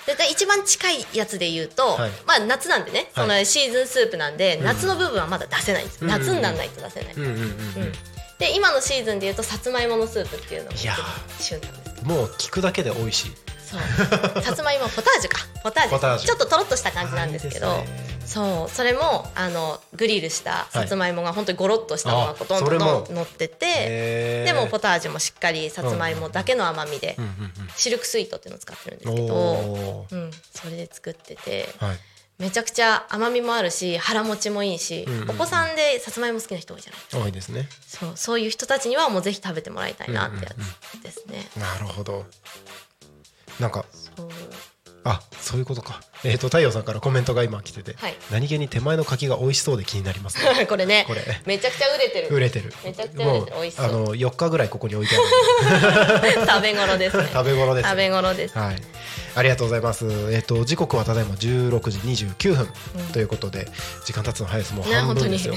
[0.06, 2.10] でで一番近いやつで言うと、はい。
[2.26, 5.84] まあ夏なんでね、そのシーズンスープなんで、夏の部分はまだ出せない。
[5.84, 6.08] んですよ、うん。
[6.10, 7.92] 夏にならないと出せない、うんうんうんうん。
[8.38, 10.94] で今のシーズンで言うとさつまいものスープっていうのがいや
[11.38, 13.30] 旬なんですうんもう聞くだけで美味しい
[13.74, 14.42] そう。
[14.42, 15.38] さつまいもポタージュか。
[15.62, 16.18] ポタージュ。
[16.26, 17.82] ちょっととろっとした感じなんですけど
[18.26, 18.70] そう。
[18.70, 31.96] それもあのグリルしたさつまいもが本当にゴロっとしたのがあほとんどの乗っててでもポタージュもしっかりさつまいもだけの甘みでうんうんシルクスイートっていうのを使ってるんでうんすけど、おうん、それで作っててーはい。
[32.36, 37.68] めちゃくちゃ甘みもあるし腹持ちもいいし、うんうんお子さんでさつまいも好きな人多いじゃない多いですね。
[37.86, 38.12] そう。
[38.16, 41.46] そういう人たちにはもうぜひ食べてもらいたいなってやつですね。
[41.56, 42.26] なるほど
[43.60, 43.84] なんか
[45.04, 46.00] あそういうことか。
[46.24, 48.14] えっ、と太陽さんからコメントが今来てて、はい。
[48.32, 50.64] 何気に手前の柿が美味しそうで気になりますね。
[50.66, 51.22] これねこれ。
[51.44, 52.28] めちゃくちゃ売れてる。
[52.34, 52.72] 売れてる。
[52.82, 53.84] めちゃくちゃ売れて美味しそう。
[53.84, 57.28] あの4日ぐらいここに置いてある 食べ頃ですね。
[57.30, 58.58] 食べ頃です食べ頃です。
[58.58, 58.76] はい、
[59.34, 60.06] ありがとうございます。
[60.32, 62.68] えっ、と時刻はただいま16時29分、
[63.12, 63.68] ということで
[64.06, 64.74] 時間経つの早いです。
[64.74, 65.54] もう半分ですよ。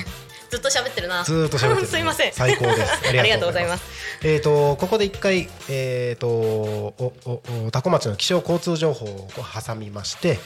[0.50, 1.88] ずっと喋ってるなずーっと喋ってる。
[1.88, 2.92] すいません最高です。
[2.92, 3.84] あありがとうございます
[4.24, 9.30] えっ、とここで一回えっ、とおおおタコ町の気象交通情報を
[9.66, 10.40] 挟みまして、はい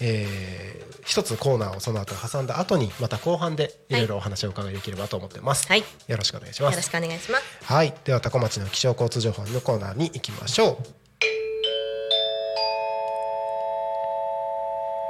[0.00, 5.68] えー一つコーナーをその後挟んだ後にまた後半でいろいろお話をお伺いできればと思ってます。
[5.68, 6.90] はいよろしくお願いしますよろし。
[6.90, 11.06] くお願いしますはい、ではタコ町の気象交通情報のコーナーに行きましょう。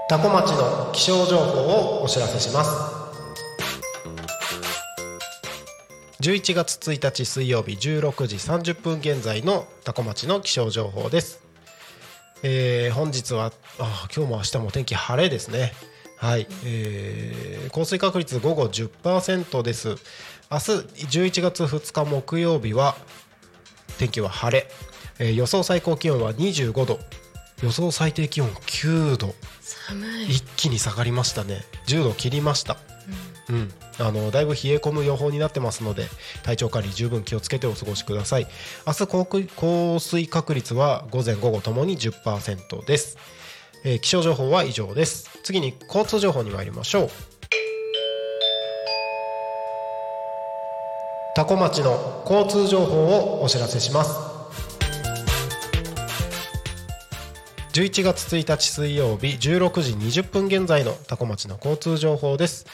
[0.08, 2.95] タコ町の気象情報をお知らせします。
[6.20, 11.42] 11月1日水曜日16時30分現在のタコ町の気象情報です。
[12.42, 15.72] えー本日はあ今日も明日も天気晴れですね。
[16.16, 19.88] はい、えー降水確率午後10%です。
[19.88, 19.96] 明日
[21.04, 22.96] 11月2日木曜日は
[23.98, 24.70] 天気は晴れ、
[25.18, 26.98] えー予想最高気温は25度。
[27.62, 29.34] 予想最低気温9度。
[29.60, 30.30] 寒い。
[30.30, 31.66] 一気に下がりましたね。
[31.88, 32.78] 10度切りました
[33.48, 36.06] うん、あのだいぶ冷え込む予報になってますので
[36.42, 38.46] 体調管理十分気をつけてお過ごしください。
[38.86, 43.16] 明日降水降水確率は午前午後ともに10%です、
[43.84, 45.30] えー気象情報は以上です。
[45.42, 47.10] 次に交通情報に参りましょう。
[51.36, 54.10] タコ町の交通情報をお知らせします。
[57.74, 62.64] 11月1日水曜日16時20分現在のタコ町の交通情報です。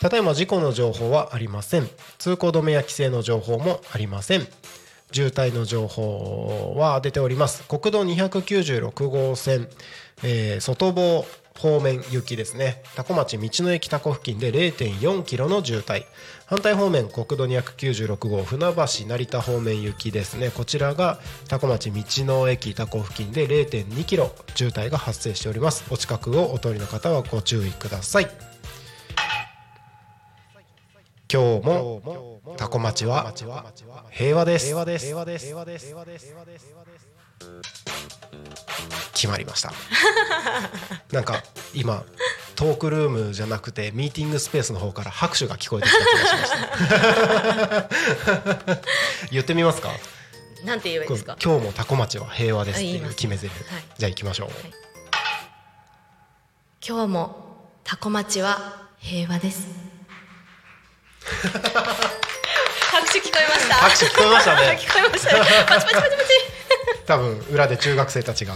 [0.00, 1.86] ただいま事故の情報はありません。
[2.16, 4.46] 通行止めや規制の情報もありません。
[5.12, 7.64] 渋滞の情報は出ております。
[7.68, 9.68] 国道296号線、
[10.22, 11.26] えー外房
[11.58, 12.82] 方面行きですね。
[12.96, 16.04] 多古町道の駅多古付近で0.4キロの渋滞。
[16.46, 20.50] 反対方面国道296号船橋成田方面行きですね。
[20.50, 25.84] こちらが多古町道の駅多古付近で0.2キロ渋滞が発生しております。
[25.90, 28.49] お近くをお通りの方はご注意ください。
[31.32, 33.32] 今日もタコ町は
[34.10, 34.74] 平和です。
[39.14, 39.72] 決まりました。
[41.12, 41.42] なんか
[41.74, 42.04] 今
[42.56, 46.46] トークルームじゃなくてミーティングスペースの方から拍手が聞こえてきた気がしま
[48.46, 48.80] した
[49.30, 49.90] 言ってみますか？
[50.64, 51.36] なんて言えばいいですか？
[51.42, 53.84] 今日もタコ町は平和ですっていう決め台詞、はい。
[53.98, 54.50] じゃあ行きましょう、
[56.86, 57.36] 今日も
[57.84, 59.68] タコ町は平和です
[62.90, 63.74] 拍手聞こえました？
[63.76, 64.78] 拍手聞こえましたね。
[64.80, 65.32] 聞こえました。
[65.32, 66.28] ねパチパチパチパチ。
[67.06, 68.54] 多分裏で中学生たちが。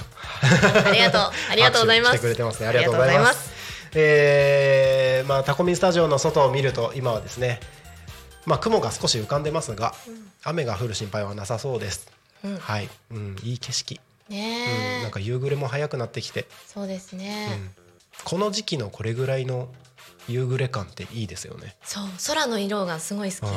[0.86, 1.32] ありがとう。
[1.50, 2.12] ありがとうございます。
[2.12, 2.68] てくれてますね。
[2.68, 3.50] ありがとうございます。
[3.94, 7.60] えーまあタコミンスタジオの外を見ると今はですね
[8.44, 9.94] まあ雲が少し浮かんでますが、
[10.42, 12.08] 雨が降る心配はなさそうです、
[12.60, 16.46] はい、うん、いい景色、うん、なんか夕暮れも早くなってきて。
[16.66, 17.58] そうですね、
[18.24, 19.68] この時期のこれぐらいの
[20.28, 23.54] 夕暮れ感っていいですよね、そう空の色がすごい好き、うん、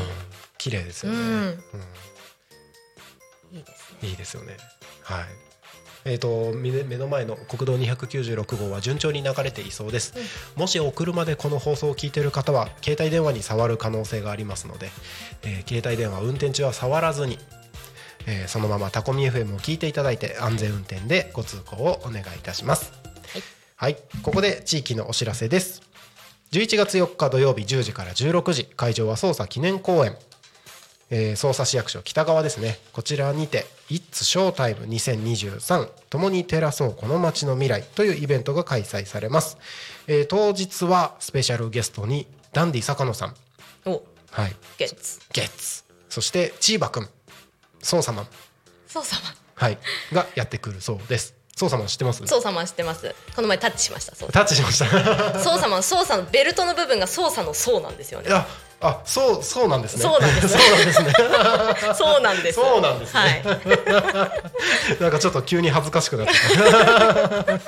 [0.58, 1.24] 綺麗ですよね、うん。
[1.24, 1.36] う
[3.54, 3.58] ん。
[3.58, 4.10] いいですね。
[4.10, 4.58] いいですよね。
[5.04, 5.26] はい。
[6.06, 10.14] えー、と目目の前の国道296号は順調に流れていそうです、
[10.56, 14.90] もしお車でこの放送を聞いている方は携帯電話に触る可能性がありますので、
[15.44, 17.38] えー携帯電話運転中は触らずに、
[18.26, 22.94] えーそのままタコミ FM を聞いていただいて安全運転でご通行をお願いいたします。
[23.76, 25.84] はい、ここで地域のお知らせです
[26.52, 30.16] 11月4日土曜日10時から16時会場は捜査記念公演。
[31.10, 32.80] えー、匝瑳市役所北側ですね。
[32.92, 39.58] こちらにて「It's Showtime 2023共に照らそうこの街の未来」というイベントが開催されます、
[40.08, 43.36] えー当日はスペシャルゲストにダンディ坂野さん。
[43.86, 44.56] おはい。
[44.78, 45.22] ゲッツ。
[45.32, 45.86] ゲッツ。
[46.10, 47.10] そしてチーバくん。
[47.82, 48.28] ソウサマン
[48.88, 49.78] そうさまはい。
[50.12, 52.20] がやってくるそうです操作マン知ってます？
[52.28, 53.16] 操作マン知ってます。
[53.36, 54.86] この前タッチしましたタッチしました。
[55.42, 58.30] 操作マン操作のベルトの部分が操作の操なんですよね。
[58.80, 60.04] あそうそうなんですね。
[60.04, 61.14] そうなんですそうなんですね。
[61.98, 62.56] そうなんです。
[62.60, 63.20] そうなんですね。
[63.20, 65.02] はい。
[65.02, 67.60] なんかちょっと急に恥ずかしくなっちゃった。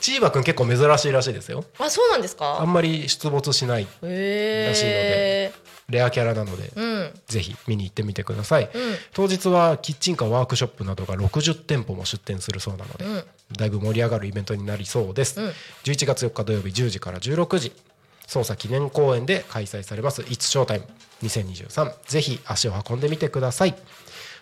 [0.00, 1.64] チーバくん結構珍しいらしいですよ。
[1.78, 2.58] あそうなんですか？
[2.60, 5.52] あんまり出没しないへらしいので
[5.88, 7.10] レアキャラなので、うん。
[7.26, 8.68] ぜひ見に行ってみてください、ん。
[9.12, 13.24] 当日はキッチンカーワークショップなどが60店舗も出店するそうなので、うん。
[13.56, 15.52] だいぶ盛り上がるイベントになりそうです、うん。
[15.84, 17.72] 11月4日土曜日10時から16時
[18.26, 20.82] 捜査記念公演で開催されます It's Showtime
[21.22, 23.76] 2023ぜひ足を運んでみてください。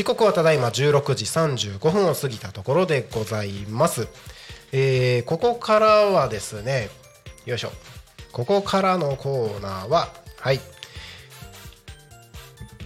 [0.00, 4.08] 時刻はただいま16時35分を過ぎたところでございます、
[4.72, 6.88] えーここからはですね
[7.44, 7.72] よいしょ。
[8.32, 10.60] ここからのコーナーははい。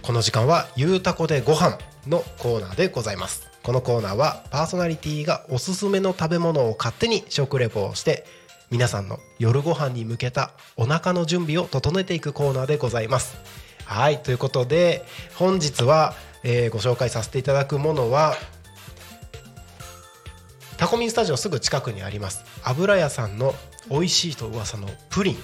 [0.01, 3.47] この時間はゆうたこでご飯のコーナーでございます。
[3.63, 8.25] このコーナーはパーソナリティがおすすめの食べ物を勝手に食レポをして
[8.69, 13.37] 皆さんの夜ご飯に向けたお腹の準備を整えていくコーナーでございます。
[13.85, 15.05] はいということで
[15.35, 16.13] 本日は、
[16.47, 18.35] えーご紹介させていただくものは
[20.77, 23.53] タコミンスタジオすぐ近くにあります油屋さんの
[23.89, 25.37] 美味しいと噂のプリン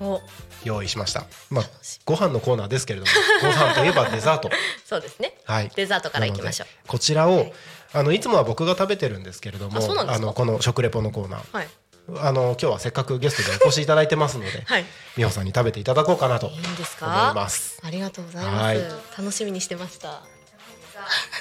[0.00, 0.20] お。
[0.64, 1.24] 用意しました。
[1.50, 1.64] まあ
[2.04, 4.50] ご飯のコーナーですけれども ご飯といえばデザート。
[4.84, 5.34] そうですね。
[5.44, 5.70] はい。
[5.74, 6.68] デザートからいきましょう。
[6.86, 7.52] こちらを、はい。
[7.94, 10.26] あのいつもは僕が食べてるんですけれどもあそうなんですか？
[10.26, 11.56] のこの食レポのコーナー。
[11.56, 11.68] はい。
[12.16, 14.84] あの今日はせっかくゲストでお越しいただいてますので、 はい。
[15.16, 17.80] 美穂さんに食べていただこうかなといいんですいます。
[17.84, 18.78] ありがとうございます、はい。
[19.18, 20.22] 楽しみにしてました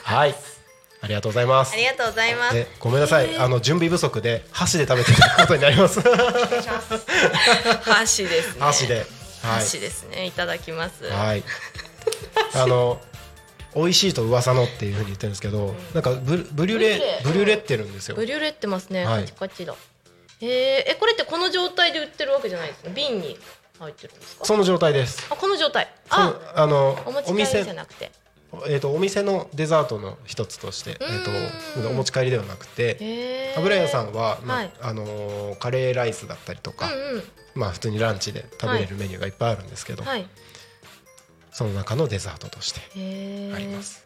[0.03, 0.35] はい。
[0.99, 1.73] ありがとうございます。
[1.73, 2.55] ありがとうございます。
[2.55, 6.01] でごめんなさい、あの準備不足で箸で食べていただくことになります。
[7.81, 8.61] 箸ですね。
[8.61, 8.95] 箸で。
[8.95, 9.05] はい。
[9.59, 10.25] 箸ですね。
[10.25, 11.03] いただきます。
[11.05, 11.43] はい。
[12.55, 12.99] あの
[13.75, 18.15] 美味しいと噂のっていうふうに言ってるんですけど、なんかブブリュレブブリュレってるんですよ。
[18.15, 18.25] ブ。
[18.25, 19.21] リュレってますね、はい。
[19.21, 19.75] カチカチだ。
[20.41, 20.49] えー、
[20.91, 23.37] えこれってこの状態で売ってるわけじゃないですね瓶に
[23.79, 24.45] 入ってるんですか？
[24.45, 25.27] その状態です。
[25.29, 25.91] あこの状態。
[26.09, 28.11] ああのお持ち帰りお店じゃなくて
[28.67, 30.97] えっ、とお店のデザートの一つとしてえっ、
[31.83, 33.53] とお持ち帰りではなくて。
[33.57, 34.71] 油屋さんは、まあはい。
[34.81, 36.89] あのーカレーライスだったりとか、
[37.55, 40.27] まあ普通にランチで食べれるメニューがいっぱいあるんですけど、はい。
[41.51, 42.81] その中のデザートとして
[43.55, 44.03] あります。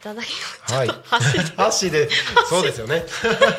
[0.00, 0.28] いただき
[0.62, 0.74] ます。
[0.74, 0.88] はい。
[1.56, 2.08] 箸で。
[2.48, 3.04] そうですよね。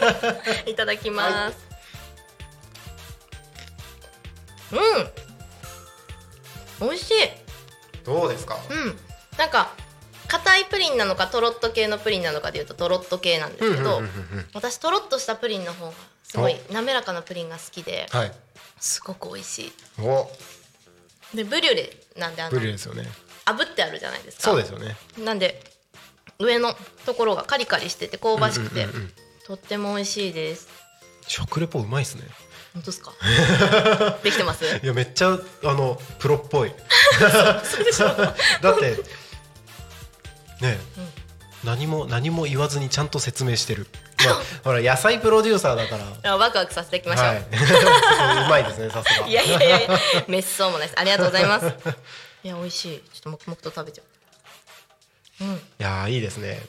[0.66, 1.58] いただきます、
[4.72, 4.76] う
[6.86, 6.90] ん。
[6.90, 7.14] 美味しい。
[8.04, 8.58] どうですか？
[8.70, 8.98] うん。
[9.38, 9.72] なんか
[10.28, 14.02] 硬いプリンなのかとろっと系のプリンなのかでいうととろっと系なんですけど、
[14.54, 18.32] 私とろっとしたプリンの方がすごい滑らかなプリンが好きではい。
[18.80, 20.30] すごく美味しいお
[21.34, 23.08] でブリュレなんであのブリュレですよね。
[23.46, 24.96] 炙ってあるじゃないですかそうですよね。
[25.24, 25.64] なんで
[26.40, 28.88] 上のところがカリカリしてて香ばしくて、
[29.46, 30.68] とっても美味しいです
[31.28, 32.24] 食レポうまいですね。
[32.74, 33.14] 本当ですか？
[34.24, 34.66] できてます？
[34.66, 36.74] いやめっちゃあのプロっぽい。
[38.62, 38.98] だって
[40.66, 40.80] ね、
[41.64, 43.88] 何も何も言わずにちゃんと説明してる。
[44.26, 46.32] まあほら野菜プロデューサーだから。
[46.32, 47.38] あワクワクさせていきましょう、はい。
[48.46, 49.28] うまいですねさすが。
[49.28, 49.90] いやいやいや
[50.28, 51.00] めっそうもないです。
[51.00, 51.66] ありがとうございます。
[52.44, 53.04] いや美味しい。
[53.14, 54.02] ちょっと黙々と食べちゃ
[55.42, 55.44] う。
[55.44, 55.56] うん。
[55.56, 56.66] いやーいいですね。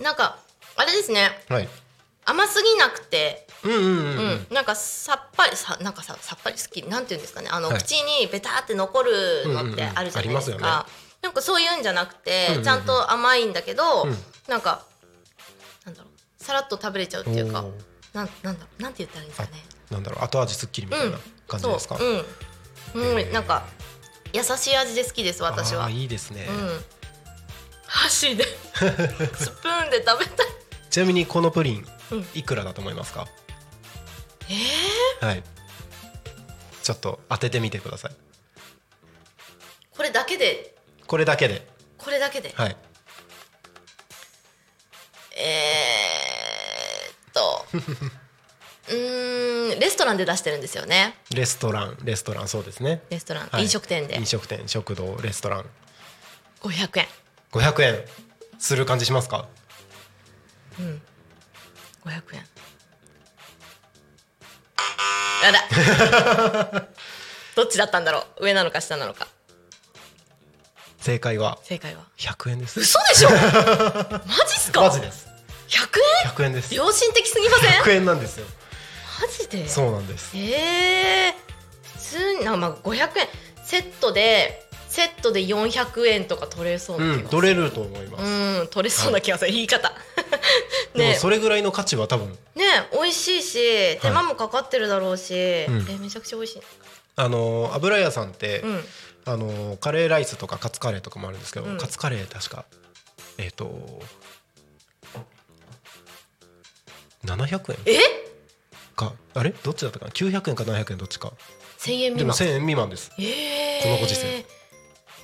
[0.00, 0.36] なんか
[0.76, 1.42] あれですね。
[1.48, 1.68] はい。
[2.24, 3.46] 甘すぎなくて。
[3.64, 3.86] うんうんうん。
[3.86, 4.28] ううん。
[4.28, 6.82] ん、なんかさっぱりさなんかささっぱり好き。
[6.88, 7.48] なんていうんですかね。
[7.50, 7.78] あの、はい。
[7.78, 12.64] 口にベターって残るのってあるじゃないですか、うんうんうんありますよねなんかそういうんじゃなくて、うんうんうん。
[12.64, 14.16] ちゃんと甘いんだけど、うん。
[14.48, 14.84] なんか
[15.86, 17.64] なんだろうさらっと食べれちゃうっていうか
[18.12, 19.64] なんなんだろうなんて言ったらいいんですかね。
[19.90, 21.96] なんだろう後味すっきりみたいな感じですか？
[21.96, 22.24] そう
[22.94, 23.64] うん、うん、なんか
[24.32, 25.84] 優しい味で好きです私は。
[25.86, 26.84] あーいいですね、うん。
[27.86, 28.44] 箸で
[28.74, 30.46] スプーンで食べたい。
[30.90, 32.28] ちなみにこのプリン、うん。
[32.34, 33.28] いくらだと思いますか？
[34.48, 35.42] えー、はい。
[36.82, 38.16] ちょっと当ててみてください。
[39.96, 40.71] これだけで
[41.12, 41.68] これだけで。
[41.98, 42.76] これだけで、はい。
[45.36, 47.66] えー、っと。
[48.88, 51.18] うーんレストランで出してるんですよね。
[51.34, 53.02] レストランレストランそうですね。
[53.10, 53.62] レストラン、はい。
[53.64, 54.16] 飲食店で。
[54.16, 55.66] 飲食店食堂レストラン。
[56.62, 57.08] 500円。
[57.52, 58.04] 500円。
[58.58, 59.50] する感じしますか
[62.06, 62.46] ？500円。
[65.42, 66.88] やだ。
[67.54, 68.46] どっちだったんだろう？
[68.46, 69.28] 上なのか下なのか
[71.02, 71.58] 正解は？
[71.62, 72.80] 正解は？100円です。
[72.80, 73.30] 嘘でしょ？
[73.34, 74.82] マジっすか？
[74.82, 75.26] マジです。
[75.68, 76.74] 100 100円です。
[76.74, 78.46] 円良心的すぎません？100円なんですよ。
[79.20, 79.68] マジで？
[79.68, 80.30] そうなんです。
[80.36, 81.34] ええ
[81.96, 83.28] 普通にあまあ500円。
[83.64, 89.88] セットでセットで400円とか取れそうな気がする、うん取れると思います、うん取れそうな気がする、言い方。
[90.94, 92.28] でもねそれぐらいの価値は多分。
[92.54, 95.36] ね美味しいし手間もかかってるだろうし、ん。
[95.36, 96.62] えめちゃくちゃ美味しい。
[97.16, 98.84] あのー油屋さんって、うん
[99.24, 101.78] あのーカレーライスとかカツカレーとかもあるんですけど、うん。
[101.78, 102.64] カツカレー確か
[103.38, 104.00] えっ、と
[107.24, 107.78] 700円。
[107.86, 107.98] え？
[108.96, 109.50] かあれ？
[109.50, 111.32] どっちだったかな？900円か700円どっちか。
[111.78, 113.12] 1000円でも未満1000円未満です。
[113.18, 114.44] えー、このご時世。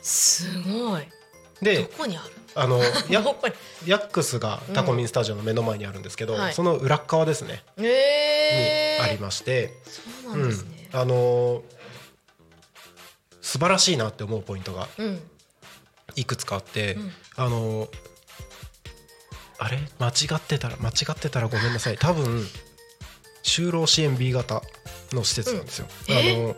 [0.02, 1.02] すごい。
[1.02, 1.08] ど
[1.62, 2.32] でこにある？
[2.54, 2.80] あの
[3.10, 6.54] ヤックスがタコミンスタジオの目の前にあるんですけど、はい。
[6.54, 7.62] その裏っ側ですね。
[7.76, 9.74] にえー、ありまして、
[10.24, 10.88] そうなんですね。
[10.92, 11.62] うん、あのー
[13.58, 15.20] 素晴らしいなって思うポイントがうん、
[16.14, 17.10] いくつかあって、ん。
[17.36, 17.88] あのー
[19.60, 19.78] あれ？
[19.98, 21.98] 間違ってたら間違ってたらごめんなさい。
[22.00, 22.46] 多分
[23.42, 24.62] 就労支援 B 型
[25.12, 25.88] の施設なんですよ。
[26.08, 26.14] うん。
[26.14, 26.56] えあの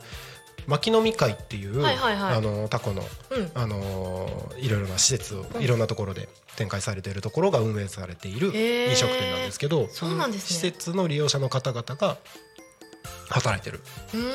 [0.67, 2.35] 牧野み会っていう、はいはいはい。
[2.35, 3.51] あのタコの、うん。
[3.55, 10.49] あのいろいろな施設をいろんなところで展開されているところが運営されている飲食店なんですけど、そうなんですね。
[10.51, 12.19] 施設の利用者の方々が
[13.31, 13.81] 働いてる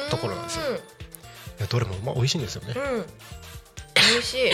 [0.10, 0.64] ところなんですよ。
[0.76, 0.80] い
[1.60, 2.74] やどれもまあ美味しいんですよね。
[2.76, 3.06] うん。
[4.12, 4.52] 美味しい。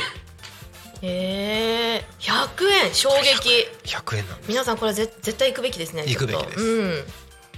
[1.04, 2.94] えー、100円。
[2.94, 3.68] 衝撃。
[3.84, 4.50] 100円なんです。
[4.50, 6.04] 皆さんこれぜ絶対行くべきですね。
[6.06, 6.60] 行くべきです。
[6.60, 7.06] うん。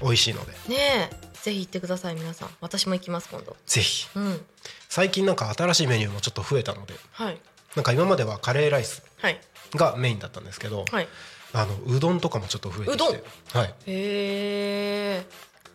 [0.02, 0.52] 美味しいので。
[0.70, 1.34] ねえ。
[1.44, 2.50] ぜひ行ってください皆さん。
[2.62, 3.58] 私も行きます今度。
[3.66, 4.08] ぜひ。
[4.16, 4.46] うん。
[4.88, 7.42] 最近なんか新しいメニューもちょっと増えたのではい。
[7.76, 9.42] なんか今まではカレーライスはい。
[9.76, 11.08] がメインだったんですけど、はい。
[11.54, 13.22] あのうどんとかもちょっと増えてきてう
[13.54, 13.62] どん。
[13.62, 15.26] はい、へえ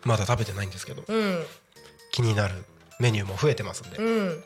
[0.03, 1.45] まだ食べてないんですけどうん。
[2.11, 2.65] 気になる
[2.99, 4.43] メニューも増えてますんで、うん。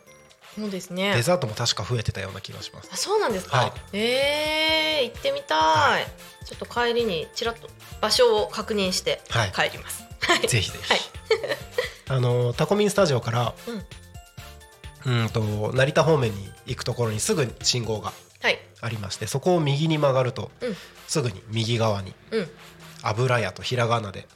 [0.55, 1.13] そうですね。
[1.15, 2.89] デザートも確か増えてたような気がします。
[2.93, 3.97] あそうなんですか、はい。
[3.97, 6.07] えー、行ってみたい、は
[6.45, 7.67] ちょっと帰りにちらっと
[8.01, 9.51] 場所を確認してはい。
[9.51, 10.93] 帰ります、は いぜひぜひ。
[10.93, 11.01] はい。
[12.09, 13.53] あのタコミンスタジオから
[15.05, 15.29] うん。
[15.29, 18.59] と成田方面に行くところにすぐに信号がはい。
[18.81, 20.77] ありましてそこを右に曲がると、うん。
[21.07, 22.51] すぐに右側にうん。
[23.01, 24.27] 油屋とひらがなで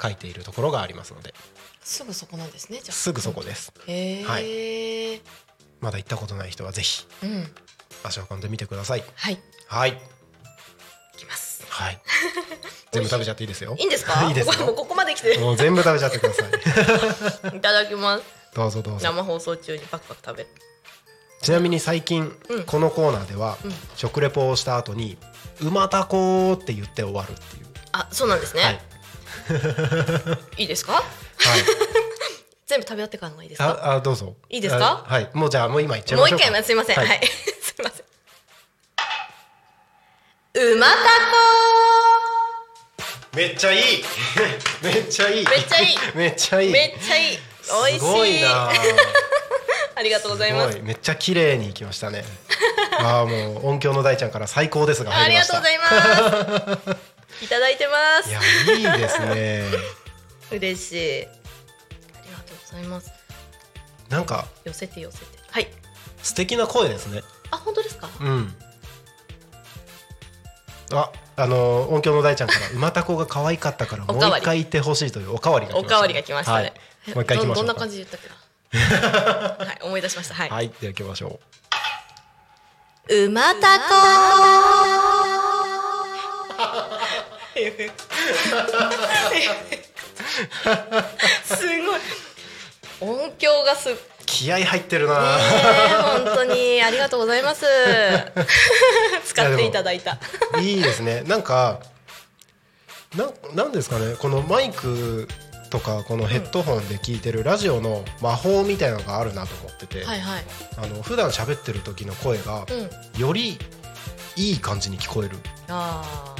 [0.00, 1.34] 書いているところがありますので
[1.82, 2.92] すぐそこなんですねじゃあ。
[2.92, 3.72] すぐそこです。
[3.86, 5.20] へえはー
[5.80, 7.46] まだ行ったことない人はぜひうん。
[8.02, 9.04] 足を運んでみてください。
[9.14, 9.38] はい。
[9.66, 9.92] はい。
[9.92, 9.98] 行
[11.18, 11.64] きます。
[11.68, 12.00] はい。
[12.92, 13.74] 全部食べちゃっていいですよ。
[13.78, 13.82] い。
[13.82, 15.38] いんですかいいですもうよここまで来て。
[15.38, 16.44] もう全部食べちゃってくださ
[17.52, 17.56] い。
[17.56, 18.24] いただきます。
[18.54, 19.04] どうぞどうぞ。
[19.04, 20.48] 生放送中にパクパク食べる。
[21.42, 22.64] ちなみに最近、うん。
[22.64, 23.74] このコーナーでは、うん。
[23.96, 25.16] 食レポをした後に
[25.62, 27.66] 「うまたこ」って言って終わるっていう。
[27.92, 28.80] あそうなんですね、はい。
[30.62, 30.92] い、いですか？
[30.94, 31.04] はい
[32.66, 33.68] 全部食べ終わってからのがいいですか？
[33.82, 34.36] ああどうぞ。
[34.48, 35.04] いいですか？
[35.08, 35.28] あはい。
[35.34, 37.20] もうじゃあもう今言っちゃいもう一回すいませんは、はい。
[37.22, 37.26] い
[37.60, 38.04] すいません。
[40.72, 40.92] うまた
[43.36, 43.80] めっちゃいい。
[44.82, 45.46] めっちゃいい。
[45.46, 45.96] めっちゃいい。
[46.14, 46.68] めっちゃいい。
[46.72, 47.38] こめっちゃいい。
[47.88, 47.98] 美味しい。
[48.00, 48.70] すごいな。
[49.94, 50.78] ありがとうございます。
[50.80, 52.24] めっちゃ綺麗にいきましたね。
[52.98, 55.86] ああもう音響の大ちゃんから最高ですがありがとうございま
[57.38, 57.44] す。
[57.44, 58.28] いただいてます。
[58.28, 58.32] い
[58.82, 59.64] やいいですね。
[60.50, 60.92] 嬉し
[61.22, 61.28] い
[62.72, 63.12] ざいます。
[64.08, 65.24] なんか寄せて寄せて。
[65.50, 65.68] はい。
[66.22, 67.22] 素敵な声ですね。
[67.50, 68.08] あ本当ですか？
[68.20, 68.54] うん。
[70.92, 77.72] ああの音響の大ちゃんから 馬たこが可愛かったからもう一回言ってほしいというおかわりが来ました、おかわりが来ましたね、はい、もう一回行きましょうか。
[77.72, 78.28] どどんな感じで言ったっけ
[79.58, 79.64] な？
[79.66, 80.34] はい思い出しました。
[80.34, 81.38] はい、はいでは行きましょ
[83.08, 83.30] う。
[83.30, 83.84] またこ
[91.44, 92.00] すごい
[93.00, 93.96] 音響がすう
[94.26, 95.14] 気合入ってるな、
[96.24, 97.66] 本当にありがとうございます。
[99.26, 100.18] 使っていただいた。
[100.60, 101.22] いいですね。
[101.22, 101.80] なんか
[103.16, 104.14] ななんですかね。
[104.16, 105.28] このマイク
[105.70, 110.44] とかこのヘッドホンで聞いてるラジオの魔法みたいなのがあるなと思ってて、はいはい。
[110.76, 113.20] あの普段喋ってる時の声がうん。
[113.20, 113.58] より
[114.36, 115.36] いい感じに聞こえる
[115.68, 116.34] あ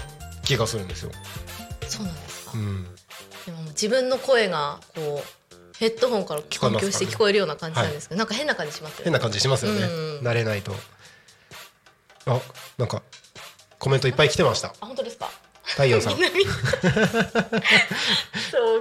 [0.45, 1.11] 気がするんですよ。
[1.15, 2.85] あそうなんですか、うん、
[3.47, 5.40] でも自分の声がこう
[5.81, 9.05] ヘッドホンから聞こえますかね環境して聞こえるような感じなんですけど、なんか変な感じしますよね。
[9.05, 9.87] 変な感じしますよね、う
[10.23, 10.25] ん。
[10.27, 10.73] 慣れないと。
[12.27, 12.39] あ
[12.77, 13.03] なんか
[13.79, 14.69] コメントいっぱい来てました。
[14.81, 15.31] あ本当ですか？
[15.65, 16.17] 太陽さん。
[16.19, 16.25] そう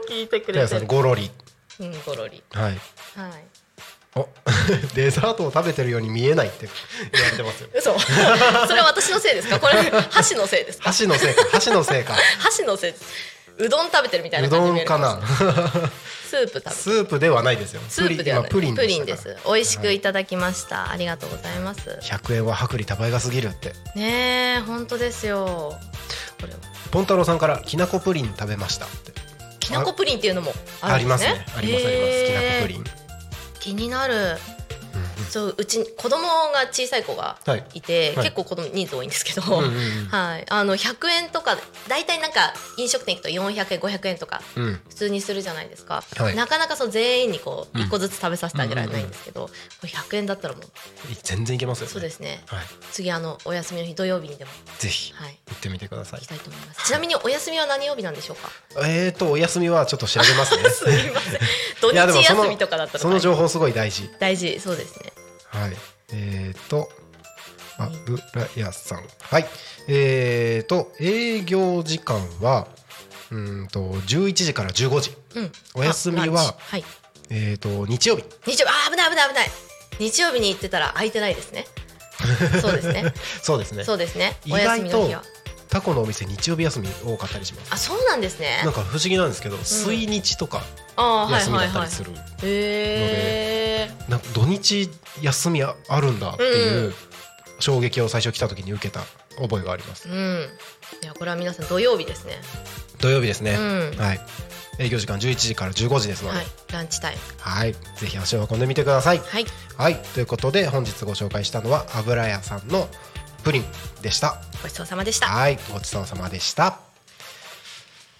[0.09, 1.31] 聞いてく太陽さんれてるゴロリ。
[1.79, 2.43] うんゴロリ。
[2.51, 2.63] はい。
[2.63, 2.79] はい。
[4.15, 4.27] お
[4.95, 6.67] デザートを食べてるように見えないって
[7.13, 7.69] 言われてますよ。
[7.75, 7.95] 嘘。
[8.67, 9.59] それは私のせいですか？
[9.59, 9.75] これ
[10.11, 10.85] 箸のせいですか？
[10.85, 11.45] 箸のせいか。
[11.51, 12.15] 箸のせいか。
[12.39, 13.05] 箸のせいです
[13.59, 15.21] うどん食べてるみたいなう感じに見えるどんかな？
[16.29, 17.81] スープ食べスープではないですよ。
[17.89, 18.49] スープではない。
[18.49, 19.35] プリプリンでです。
[19.45, 21.99] 美味しくいただきました、ありがとうございます。
[22.01, 23.73] 100円は薄利多売が過ぎるって。
[23.95, 25.77] ねえ本当ですよ。
[26.39, 26.59] これは。
[26.91, 29.11] ポンタロウさんからきなこプリン食べましたって。
[29.59, 31.45] きなこプリンっていうのもあありますね。
[31.55, 32.25] ありますあります。
[32.25, 32.83] きなこプリン、
[33.59, 34.37] 気になる
[35.29, 37.65] そううち子供が小さい子がはい。
[37.75, 38.25] いて、はい。
[38.25, 40.05] 結構子供人数多いんですけど、うんうんうん。
[40.07, 41.57] はい、あの100円とか
[41.87, 44.81] 大体なんか飲食店行くと400円500円とかうん。
[44.89, 46.35] 普通にするじゃないですか、はい。
[46.35, 47.85] なかなかそう全員にこううん。
[47.85, 49.51] 1個ずつ食べさせてあげられないんですけど、こ
[49.83, 50.63] れ100円だったらもう。
[51.23, 51.93] 全然いけますよね。
[51.93, 52.41] そうですね。
[52.47, 52.65] はい。
[52.91, 54.51] 次あのお休みの日土曜日にでも。
[54.79, 55.39] ぜひはい。
[55.47, 56.19] 行ってみてください。
[56.19, 56.85] 行きたいと思います。
[56.85, 58.49] ちなみにお休みは何曜日なんでしょうか？
[58.87, 60.69] えーとお休みはちょっと調べますね。
[60.69, 61.39] すみません。
[61.81, 64.09] 土日休みとかだったらその情報すごい大事。
[64.19, 64.59] 大事。
[64.59, 65.08] そうですね
[65.49, 65.73] はい。
[66.13, 66.89] えーと
[67.77, 69.03] 油屋さん。
[69.21, 69.45] はい。
[69.87, 72.67] えーと営業時間は
[73.31, 75.11] うーんと11時から15時。
[75.35, 75.51] うん。
[75.75, 76.83] お休みははい。
[77.29, 78.23] えーと日曜日。
[78.45, 78.71] 日曜日。
[78.87, 79.49] あー危ない危ない危ない。
[79.99, 81.65] 日曜日に行ってたら空いてないですね。
[82.61, 83.13] そうですね。
[83.41, 83.83] そうですね。
[83.85, 84.37] そうですね。
[84.45, 85.23] 意お休みの日は。
[85.69, 87.73] タコのお店日曜日休み多かったりします。
[87.73, 88.61] あそうなんですね。
[88.63, 90.63] なんか不思議なんですけど水日とか
[91.31, 92.11] 休みだったりする
[92.43, 94.89] へえなんか土日
[95.21, 96.93] 休みあるんだっていううん
[97.59, 99.01] 衝撃を最初来た時に受けた
[99.41, 100.09] 覚えがあります。
[100.09, 100.47] うん。
[101.03, 102.33] いやこれは皆さん土曜日ですね。
[102.99, 103.97] 土曜日ですね、うん。
[103.97, 104.19] はい。
[104.79, 106.37] 営業時間11時から15時ですので。
[106.37, 106.45] はい。
[106.71, 107.21] ランチタイム。
[107.39, 109.19] はい、ぜひ足を運んでみてください。
[109.19, 109.45] はい。
[109.77, 109.95] はい。
[110.13, 112.87] ということで本日ご紹介したのは油屋さんの
[113.43, 113.63] プリン
[114.01, 114.41] でした。
[114.63, 115.27] ごちそうさまでした。
[115.27, 115.57] はい。
[115.71, 116.88] ごちそうさまでした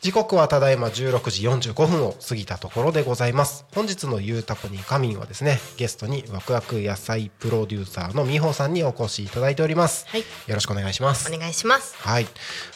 [0.02, 3.66] 時刻はただいま16時45分を過ぎたところでございます。
[3.76, 10.22] 本日のゆうたこに仮眠はですねゲストにワクワク野菜プロデューサーのみほさんにお越しいただいております、はい。
[10.22, 11.30] よろしくお願いします。
[11.34, 11.98] お願いします。
[11.98, 12.28] はい。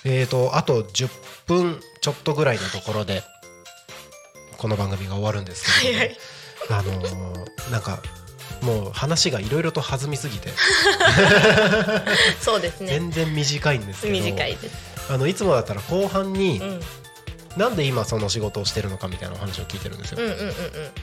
[0.03, 1.09] えーとあと10
[1.47, 3.23] 分ちょっとぐらいのところで
[4.57, 6.17] この番組が終わるんですけれども、はい
[6.69, 7.99] あのーなんか
[8.61, 10.49] もう話がいろいろと弾みすぎて。
[12.41, 12.87] そうですね。
[12.87, 14.75] 全然短いんですけど短いです。
[15.09, 16.81] あのいつもだったら後半に、うん
[17.57, 20.51] なんで今その仕事をしてるのかみたいなお話を聞いてるんですよ、うんうんうんうん。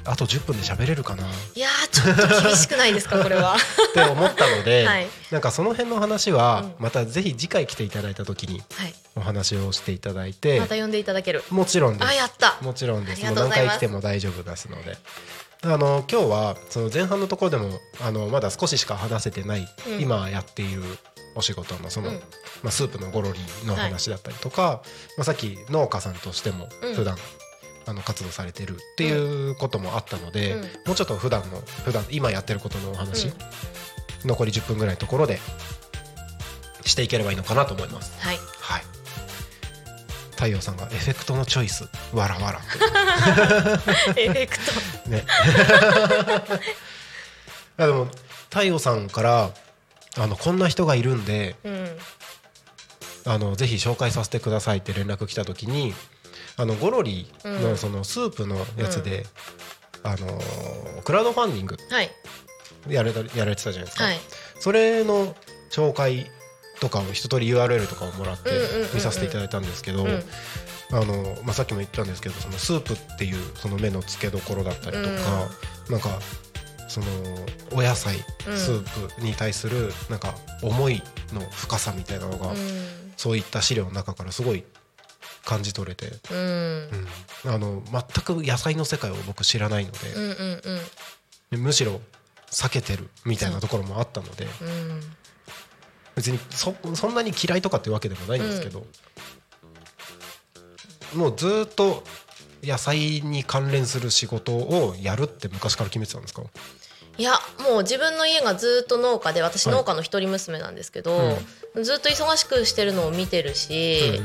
[0.05, 1.25] あと10分で喋れるかな。
[1.25, 3.57] っいやーちょっと厳しくないですかこれは。
[3.95, 5.07] て思ったので、 はい。
[5.31, 6.85] なんかその辺の話はうん。
[6.85, 8.95] またぜひ次回来ていただいた時にはい。
[9.17, 11.45] お話をしていただいて、また呼んでいただける。
[11.51, 12.09] もちろんです。
[12.09, 12.57] あやった。
[12.63, 13.27] もちろんです。
[13.27, 14.97] あもう何回来ても大丈夫ですので。
[15.63, 20.01] あの今日はその前半のところでもあのまだ少ししか話せてない、うん。
[20.01, 20.83] 今やっている
[21.35, 22.15] お仕事のその、うん。
[22.15, 24.83] まあ、スープのゴロリの話だったりとか、
[25.17, 26.95] まあ、さっき農家さんとしてもうん。
[26.95, 27.17] 普段、
[27.87, 30.63] あの活動されてるっていうこともあったので、うん。
[30.63, 33.35] もうちょっと普段の普段今やってることのお話、うん。
[34.27, 35.39] 残り10分ぐらいのところで
[36.85, 38.13] していければいいのかなと思います。
[38.21, 38.37] はい。
[38.61, 38.83] はい。
[40.33, 42.61] 太陽さんがエフェクトのチョイスわらわら
[44.17, 44.57] エフェク
[45.05, 45.11] ト。
[45.11, 45.27] ね。
[47.77, 48.09] でも
[48.49, 49.51] 太陽さんから
[50.19, 51.87] あのこんな人がいるんでうん。
[53.27, 55.93] あのぜひ紹介させてくださいって連絡来た時に
[56.57, 57.63] あのゴロリうん。
[57.63, 59.27] のそのスープのやつで、
[60.03, 60.27] あの
[61.05, 62.11] クラウドファンディングはい。
[62.89, 64.17] やれたやられてたじゃないですか、はい。
[64.59, 65.35] それの
[65.71, 66.27] 紹介
[66.81, 68.95] とかを一通り URL とかをもらってうんうんうんうん。
[68.95, 70.23] 見させていただいたんですけど、うん。
[70.93, 75.49] あのまあ、さっきも言ったんですけどそのスープっていうその目の付けどころだったりとか、
[75.89, 76.19] なんか
[76.91, 77.07] その
[77.73, 78.17] お野菜
[78.49, 78.59] うん。
[78.59, 81.01] スープに対するなんか思い
[81.33, 82.57] の深さみたいなのが、うん。
[83.17, 84.65] そういった資料の中からすごい
[85.45, 86.39] 感じ取れて、うん。
[87.47, 87.55] うん。
[87.55, 90.63] あの全く野菜の世界を僕知らないので、うんうんうん。
[91.53, 92.01] でむしろ
[92.51, 95.01] 避けてるみたいなところもあったのでうん。
[96.17, 98.85] 別にそそんなに嫌いとかってわけでもないんですけど、
[101.15, 102.03] もうずっと
[102.63, 106.43] 野菜に関連する仕事をやるって昔から決めてたんですか？
[107.21, 111.37] いやもう自分の家がずっと農家で私はい農家の一人娘なんですけど、
[111.83, 114.23] ずっと忙しくしてるのを見てるし、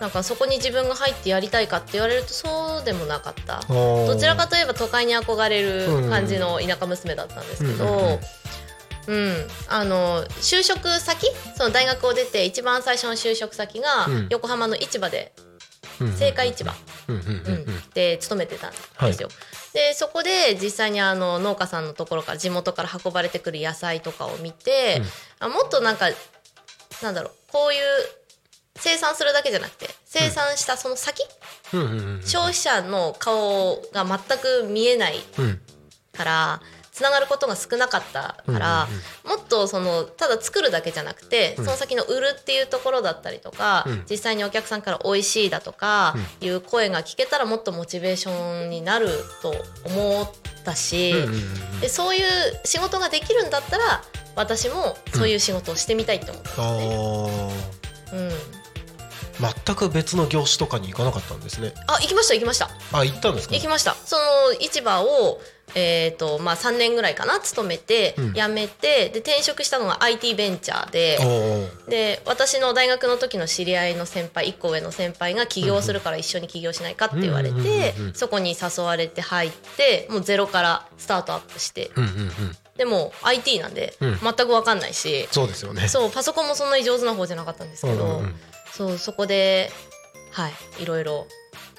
[0.00, 3.60] なんかそこに自分が入ってやりたいかって言われるとそうでもなかった。
[3.68, 8.18] どどちらかといえば都会に憧れる感じの田舎娘だったんですけど、うんうんうん。
[9.08, 11.26] うん、あの就職先？
[11.54, 14.26] その大学を出て一番最初の就職先がうん。
[14.30, 15.34] 横浜の市場で
[16.00, 16.72] 青青果市場、
[17.08, 17.16] うん。
[17.16, 19.28] うんうんうんで勤めてたんですよ。
[19.72, 25.02] でそこで実際にあの農家さんのところから地元から運ばれてくる野菜とかを見て、
[25.40, 26.06] あもっとなんか
[27.02, 27.80] なんだろうこういう
[28.76, 31.22] 生産するだけじゃなくて生産したその先、
[31.72, 31.80] うん。
[31.80, 35.60] うんうん消費者の顔が全く見えないうん。
[36.12, 36.62] から
[36.98, 38.88] つながることが少なかったから、
[39.24, 44.04] もっとそのただ作るだけじゃなくて、その先の売るっていうところだったりとか、うん。
[44.10, 49.08] 実際にお客さんから美味しいだとかいう声が聞けたらもっとモチベーションになる
[49.42, 50.30] と思っ
[50.64, 52.24] たし、うんうんうんでそういう
[52.64, 54.02] 仕事ができるんだったら
[54.34, 56.96] 私もそういう仕事をしてみたいって思ったんですね。
[58.10, 58.28] あうん。
[58.28, 58.32] ー
[59.64, 61.72] 全く別の業種とかに行かなかったんですね。
[61.86, 62.68] あ行きました行きました。
[62.92, 63.54] あ行ったんですか？
[63.54, 63.94] 行きました。
[63.94, 64.22] その
[64.58, 65.40] 市場を
[65.74, 68.32] えーとまあ、3年ぐらいかな勤めて、うん。
[68.32, 71.18] 辞めてで転職したのが IT ベンチャーで
[71.88, 81.90] で私の大学の時の知り合いの先輩1個上の先輩が起業するから一緒に起業しないかって言われてそこに誘われて入ってもうゼロからスタートアップして。
[82.76, 84.18] でも IT なんでうん。
[84.20, 85.88] 全く分かんないし、そうですよね。
[85.88, 88.22] そうパソコンもそんなに上手な方じゃなかったんですけど、
[88.72, 89.72] そうそこで
[90.30, 91.26] はいいろいろ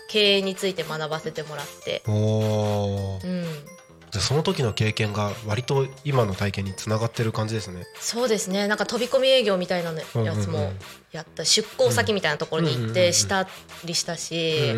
[0.10, 3.20] 経営について学ばせてもらって、うん、
[4.12, 7.86] じゃあその時の経験が割と今の体験につながってる感じですね。
[8.00, 8.68] そうですね。
[8.68, 10.72] なんか飛び込み営業みたいなのやつもん
[11.12, 11.46] やった。
[11.46, 13.48] 出向先みたいなところに行ってした
[13.86, 14.74] りしたし、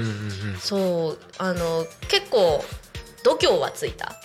[0.59, 1.19] そう。
[1.37, 2.63] あの結構
[3.23, 4.15] 度胸はついた。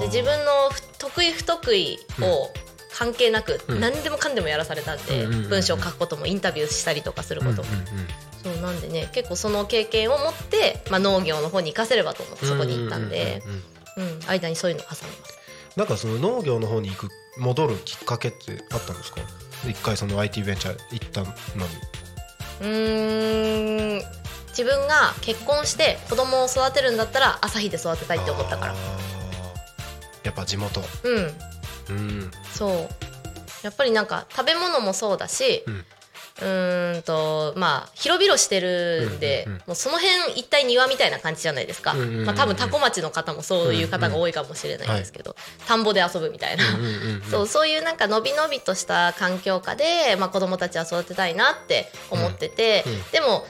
[0.00, 2.50] で自分の不得意不得意を
[2.96, 3.80] 関係なく、うん。
[3.80, 7.64] 何でもかんでもやらされたんで、文章を書くこともインタビューしたりとかすること。
[8.42, 13.42] そうなんでね結構その経験を持って、まあ、農業の方に生かせればと思ってそこに行ったんで、
[13.96, 14.20] うん。
[14.28, 15.38] 間にそういうの挟みます。
[15.76, 19.20] なんかその農業の方に行く戻るきっかけってあったんですか？
[19.68, 21.32] 一回その IT ベンチャー行ったのに。
[22.60, 24.20] うーん。
[24.48, 28.72] 自分が結婚して子供を育てるんだったら朝日で育てたいって思ったから。
[28.72, 30.26] あー。
[30.26, 30.82] やっぱ地元。
[31.04, 31.34] うん。
[31.90, 32.30] うん。
[32.52, 32.88] そう。
[33.62, 35.84] やっぱりなんか食べ物もそうだし、うん
[36.40, 45.36] うーんとまあ広々してるんで、うんうんうんもうその辺一体庭みたいな感じじゃないですか、うんうんうんうんまあ、多分多古町の方もそういう方が多いかもしれないんですけど、
[45.66, 46.88] 田んぼで遊ぶみたいな、うんうんう
[47.18, 53.46] ん そうそういうなんかのびのびとした環境下で、まあ、子供たちは育てたいなって思ってて、うんうんでも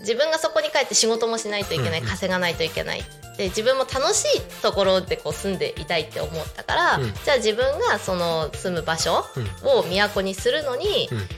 [0.00, 3.04] 自分がそこに帰って仕事もしないといけない、うんうん稼がないといけない
[3.36, 7.14] で自分も楽しいところでこう住んでいたいって思ったから、うん。
[7.24, 9.24] じゃあ自分がその住む場所
[9.62, 11.28] を都にするのに、うん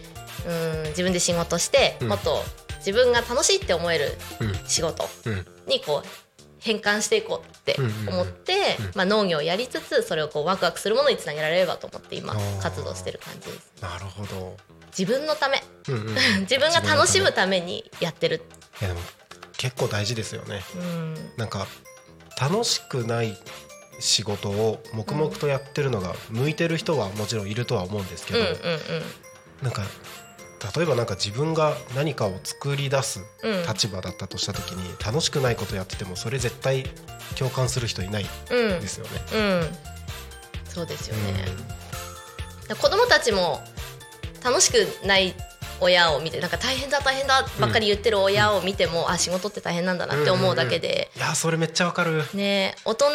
[0.47, 2.09] うん自分で仕事して、うん。
[2.09, 2.43] もっと
[2.79, 4.55] 自分が楽しいって思えるうん。
[4.67, 5.47] 仕事うん。
[5.67, 6.09] にこう
[6.61, 7.77] 変換していこうって
[8.09, 8.93] 思って、うんうん。
[8.95, 13.73] まあ、農業をやりつつそれをこうワクワクするものにつなげられればと思って今活動してる感じです。
[13.81, 14.57] なるほど。
[14.97, 15.63] 自分のため。
[15.89, 18.43] うんうん 自分が楽しむためにやってる。
[18.81, 19.01] いやでも
[19.57, 20.63] 結構大事ですよね。
[20.77, 21.33] うん。
[21.37, 21.67] なんか
[22.41, 23.37] 楽しくない
[24.01, 28.61] 仕事を黙々とやってるのが向いてる人はもちろんいるとは思うんですけど、うんうん。
[29.63, 29.83] なんか
[30.77, 33.63] 例えばなんか自分が何かを作り出すうん。
[33.67, 36.85] 立場だったとした時に楽しくないことやっててもそれ絶対
[37.39, 38.73] 共感する人いないうん。
[38.75, 39.11] うんですよね。
[39.33, 39.91] うん。
[40.67, 41.45] そうですよね、
[42.81, 43.61] 子供たちも
[44.45, 45.35] 楽しくない
[45.81, 52.25] 親を見てなんか大変だ大変だばっかり言ってる親を見ても、あ仕事って大変なんだなって思うだけで、いやそれめっちゃわかる。
[52.35, 53.11] ね大人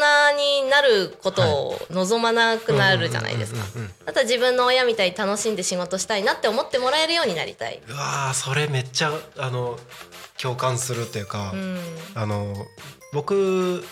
[0.64, 3.62] になることを望まなくなるじゃないですか。
[3.76, 9.80] うんうんうんうんだったら自分の親みたいに楽しんで仕事したいなって思ってもらえるようになりたい、うわーそれめっちゃあの
[10.42, 11.80] 共感するっていうか、うん、
[12.14, 12.54] あの
[13.14, 13.84] 僕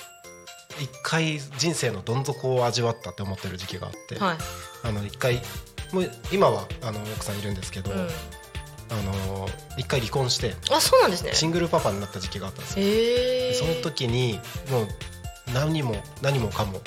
[0.80, 4.38] 一回人生のどん底を味わったって思ってる時期があって、はい、
[4.84, 5.42] あの一回
[5.92, 8.08] もう今はあの奥さんいるんですけど、うん、
[8.94, 11.34] あの一回離婚してあそうなんですね。
[11.34, 13.68] シングルパパになった時期があったんですよ。
[13.68, 14.40] その時に
[14.70, 14.88] もう
[15.54, 16.82] 何も何もかも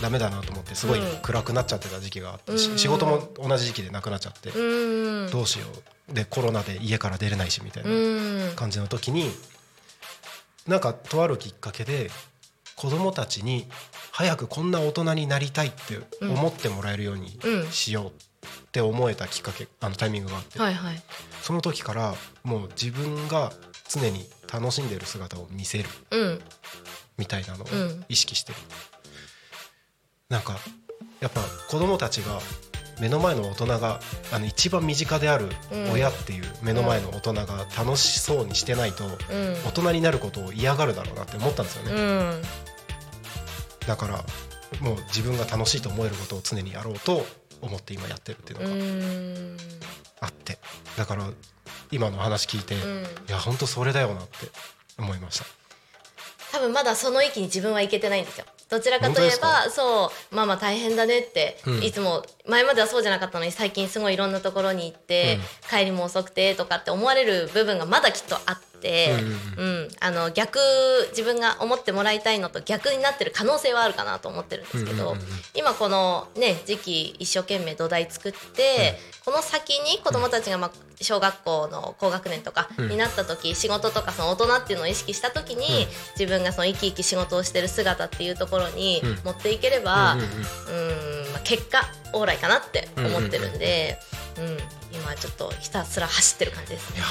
[0.00, 1.20] ダメだなと思ってすごいうん。
[1.22, 2.78] 暗くなっちゃってた時期があって、しうん。
[2.78, 5.30] 仕事も同じ時期でなくなっちゃって、うん。
[5.30, 5.66] どうしよ
[6.10, 6.14] う。
[6.14, 8.52] でコロナで家から出れないしみたいなうん。
[8.54, 9.30] 感じの時に
[10.66, 12.10] なんかとあるきっかけで
[12.76, 13.66] 子供たちに
[14.12, 17.70] 早くこんな大人になりたいって思ってもらえるようにうん。
[17.72, 18.06] しよう。
[18.08, 18.10] っ
[18.70, 21.02] て思えたきっかけあのタイミングがあって、はいはい。
[21.42, 23.52] その時からもう自分が
[23.88, 26.40] 常に楽しんでる姿を見せるうん。
[27.16, 28.04] みたいなのをうん。
[28.08, 28.58] 意識してる、
[30.28, 30.56] なんか
[31.20, 32.40] やっぱ子供たちが
[33.00, 34.00] 目の前の大人が
[34.32, 35.92] あの一番身近であるうん。
[35.92, 39.12] 親っていう目の前の大人が楽しそうにしてないとうん。
[39.64, 42.42] 大人になることを嫌がるだろうなって思ったんですよね、うん。
[43.86, 44.24] だから
[44.80, 47.24] もう自分が楽しいと思えることを常にやろうと
[47.60, 49.56] 思って今やってるっていううのがん。
[50.20, 50.58] あって。
[50.96, 51.28] だから
[51.90, 53.02] 今の話聞いて、いうん。
[53.28, 54.32] や本当それだよなって
[54.98, 55.46] 思いました。
[56.52, 61.82] 多分まだその域に自分は行けてないんですよどちらかといえ本ばそうママ大変だねって、うん。
[61.82, 65.38] いつも前まではそうじゃなかったのに最近すごいいろんなところに行って、
[65.70, 69.14] 帰りも遅くてとかって思われる部分がまだきっとあって、
[69.56, 70.58] ううんあの逆
[71.10, 75.18] 自分が思ってもらいたいのと逆になってる可能性はあるかなと思ってるんですけど、うんうんうんうん。
[75.54, 85.86] 今このね時期一生懸命土台作って、この先に子どもたちが、まあ、小学校の高学年とかになった時、仕事とかその大人っていうのを意識した時に、
[86.18, 89.18] 自分がその生き生き仕事をしてる姿っていうところにうん。
[89.24, 90.30] 持っていければ、うんううん。
[90.30, 90.34] う
[91.24, 91.82] んんまあ結果
[92.12, 93.98] オーライかなって思ってるんで、
[94.38, 94.58] うん
[94.90, 97.02] 今ちょっとひたすら走ってる感じですね。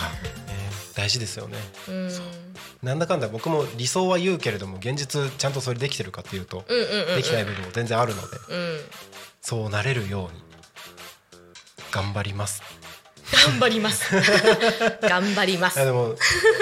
[0.95, 1.57] 大事ですよね。
[1.87, 2.09] うん。
[2.81, 7.15] なんだかんだ僕も理想は言うけれども現実ちゃんとそれできてるかっていうとうんうんうんうん。
[7.17, 8.79] できない部分も全然あるのでうん。
[9.41, 10.43] そうなれるように
[11.91, 12.61] 頑張ります
[13.31, 14.13] 頑張ります。
[15.01, 15.83] 頑張ります。
[15.83, 16.15] でも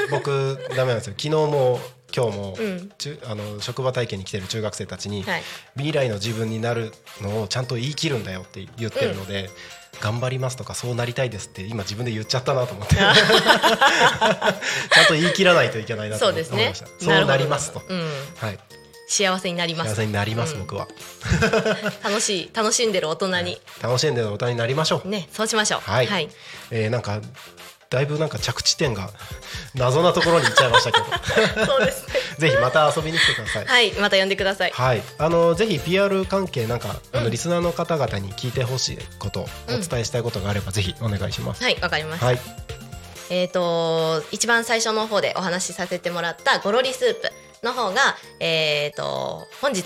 [0.10, 1.14] 僕ダメなんですよ。
[1.18, 1.80] 昨日も
[2.16, 2.92] 今日も、うん。
[2.98, 5.44] 中あの職場体験に来てる中学生たちに、はい。
[5.76, 9.50] 未来の自分になるのをちゃんと言い切るんだよって言ってるので、
[10.02, 12.96] 頑張りますとかそうなりたいですって今自分で言っちゃったなと思って。
[12.98, 13.12] ちゃ
[15.04, 16.88] んと言い切らないといけないなと思いました。
[17.00, 18.10] そうなりますと、うん。
[18.38, 18.60] はい、
[19.08, 19.92] 幸せになります。
[19.92, 20.60] 幸せになります、うん。
[20.62, 20.88] 僕は。
[22.04, 23.62] 楽しい楽しんでる大人に。
[23.82, 25.08] 楽しんでる大人になりましょう。
[25.08, 25.82] ねそうしましょう。
[25.82, 26.30] はい、はい、
[26.72, 27.22] えーなんか
[27.90, 29.12] だいぶなんか着地点が
[29.76, 31.06] 謎なところに行っちゃいましたけど。
[31.66, 32.14] そうですね。
[32.40, 33.66] ぜひまた遊びに来てください。
[33.66, 34.72] はいまた呼んでください。
[34.72, 37.24] はい、あのぜひ PR 関係なんか、あうん。
[37.26, 41.64] のリスナーの方々に聞いてほしいこと、うんお伝えしたいことがあればぜひお願いします。
[41.64, 42.40] はいわかりました、はい、
[43.30, 47.32] えー、と一番最初の方でお話しさせてもらったゴロリスープ
[47.66, 49.84] の方が、えー、と本日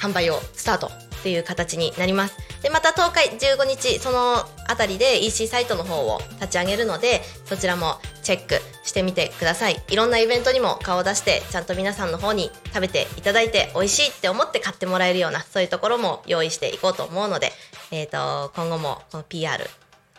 [0.00, 4.36] 販売をスタートっていう形になりますでまた東海15日その
[4.68, 17.52] あたりで EC サイトの方を立ち上げるのでそちらもチェックしてみてくださいいろんなイベントにも顔を出してちゃんと皆さんの方に食べていただいて美味しいって思って買ってもらえるようなそういうところも用意していこうと思うので、
[17.90, 19.64] えー、と今後もこの PR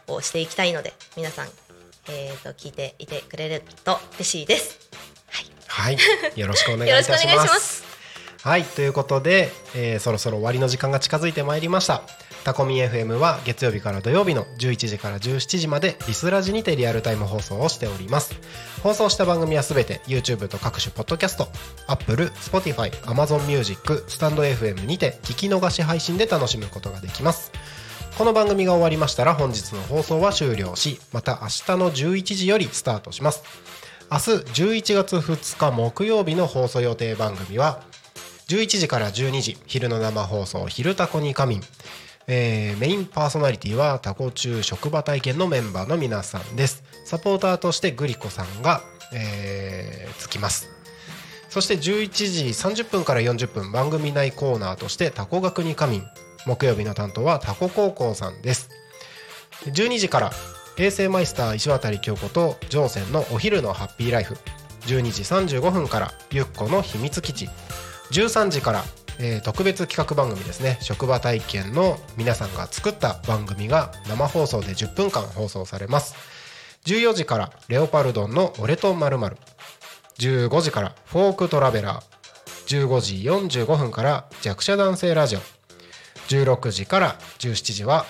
[0.08, 1.48] をしていきたいので皆さん、
[2.10, 4.90] えー、と聞いていてくれると嬉しいです。
[5.70, 5.98] はい、
[6.36, 7.84] よろしくお願いいたします。
[8.44, 12.04] はい、ということで、えーそろそろ終わりの時間が近づいてまいりました。
[12.44, 18.34] タコミ FM は月曜日から土曜日の11時から17時までリスラジにてリアルタイム放送をしております。
[18.82, 21.50] 放送した番組はすべて YouTube と各種ポッドキャスト、
[21.88, 27.52] Apple、Spotify、Amazon Music、スタンド FM にて聞き逃し配信で楽しむことができます。
[28.18, 33.44] この番組が終わりましたら本日の放送は終了しまた明日の11時よりスタートします
[34.12, 37.84] 明日11月2日木曜日の放送予定番組は
[38.48, 41.62] 11時から12時昼の生放送「昼タコに仮眠」
[42.26, 46.84] えーメインパーソナリティはタコ中職場体験のメンバーの皆さんです。
[47.06, 48.82] サポーターとしてグリコさんが、
[49.14, 50.70] えーつきます。
[51.50, 56.04] そして11時30分から40分番組内コーナーとしてタコ学に仮眠。
[56.46, 58.70] 木曜日の担当はタコ高校さんです。
[59.66, 60.32] 12時から
[60.80, 64.36] 衛星マイスター石渡京子と上船のお昼のハッピーライフ。
[64.88, 67.50] 12時35分からゆっこの秘密基地。
[68.12, 68.84] 13時から、
[69.20, 70.78] え特別企画番組ですね。
[70.80, 76.16] 職場体験の皆さんが作った番組が生放送で10分間放送されます。
[76.86, 79.18] 14時からレオパルドンの俺とまる
[80.18, 82.88] 15時からフォークトラベラー。
[82.88, 83.16] 15時
[83.64, 85.40] 45分から弱者男性ラジオ。
[86.30, 88.06] 16時から17時は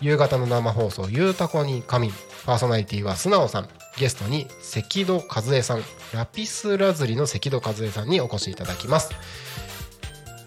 [0.00, 2.12] 夕方の生放送「ゆうたこに仮眠」
[2.46, 3.68] パーソナリティは素直さん。
[3.98, 5.84] ゲストに関戸和恵さん。
[6.14, 9.10] ラピスラズリの関戸和恵さんにお越しいただきます、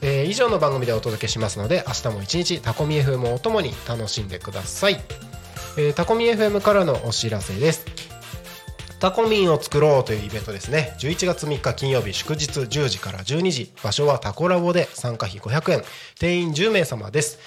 [0.02, 5.02] えー以上の番組でお届けしますので明日も一日タコミ FM をおともに楽しんでください、
[5.78, 7.86] えタコミ FM からのお知らせです。
[9.00, 10.96] タコミンを作ろうというイベントですね。
[11.00, 13.72] 11月3日金曜日祝日10時から12時。
[13.84, 15.84] 場所はタコラボで参加費500円。
[16.20, 17.38] 定員10名様です。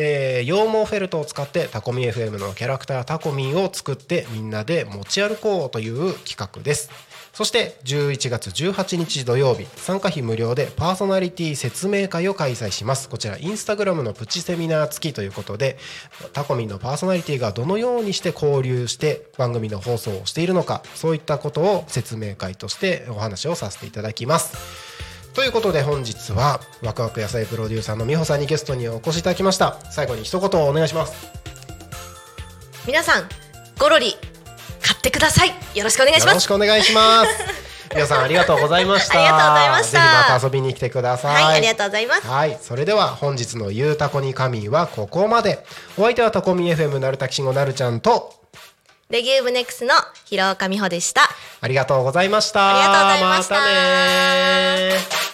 [0.00, 6.90] えー羊毛フェルトを使ってタコミ FM のキャラクタータコミンを作ってみんなで持ち歩こうという企画です。
[7.32, 13.08] そして11月18日土曜日参加費無料でパーソナリティ説明会を開催します。
[13.08, 15.78] こちらインスタグラムのプチセミナー付きということで
[16.32, 25.07] タコミンのパーソナリティがどのようにして交流して番組の放送をしているのかそういったことを説明会としてお話をさせていただきます。
[25.38, 29.78] ということで本日はワクワク野菜プロデューサーの美穂さんにゲストにお越しいただきました。
[29.88, 31.30] 最後に一言お願いします。
[32.88, 33.28] 皆さん
[33.78, 34.16] ゴロリ
[34.82, 35.50] 買ってください。
[35.76, 37.30] よろしくお願いしよろしますくお願いします。
[37.94, 39.14] 皆さんありがとうございました。
[39.14, 39.92] ありがとうございました。
[39.92, 41.44] ぜひまた遊びに来てください。
[41.44, 42.26] はいありがとうございます。
[42.26, 45.64] はい、それでは本日のゆうたこに仮眠はここまで。
[45.96, 48.34] お相手はタコミ FM なるたきしんごなるちゃんと、
[49.10, 49.94] レギューブネックスの
[50.26, 51.22] 広岡美穂でした
[51.62, 52.68] ありがとうございました。
[52.68, 55.28] ありがとうございましたまたねー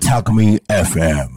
[0.00, 1.30] Talk Me FM.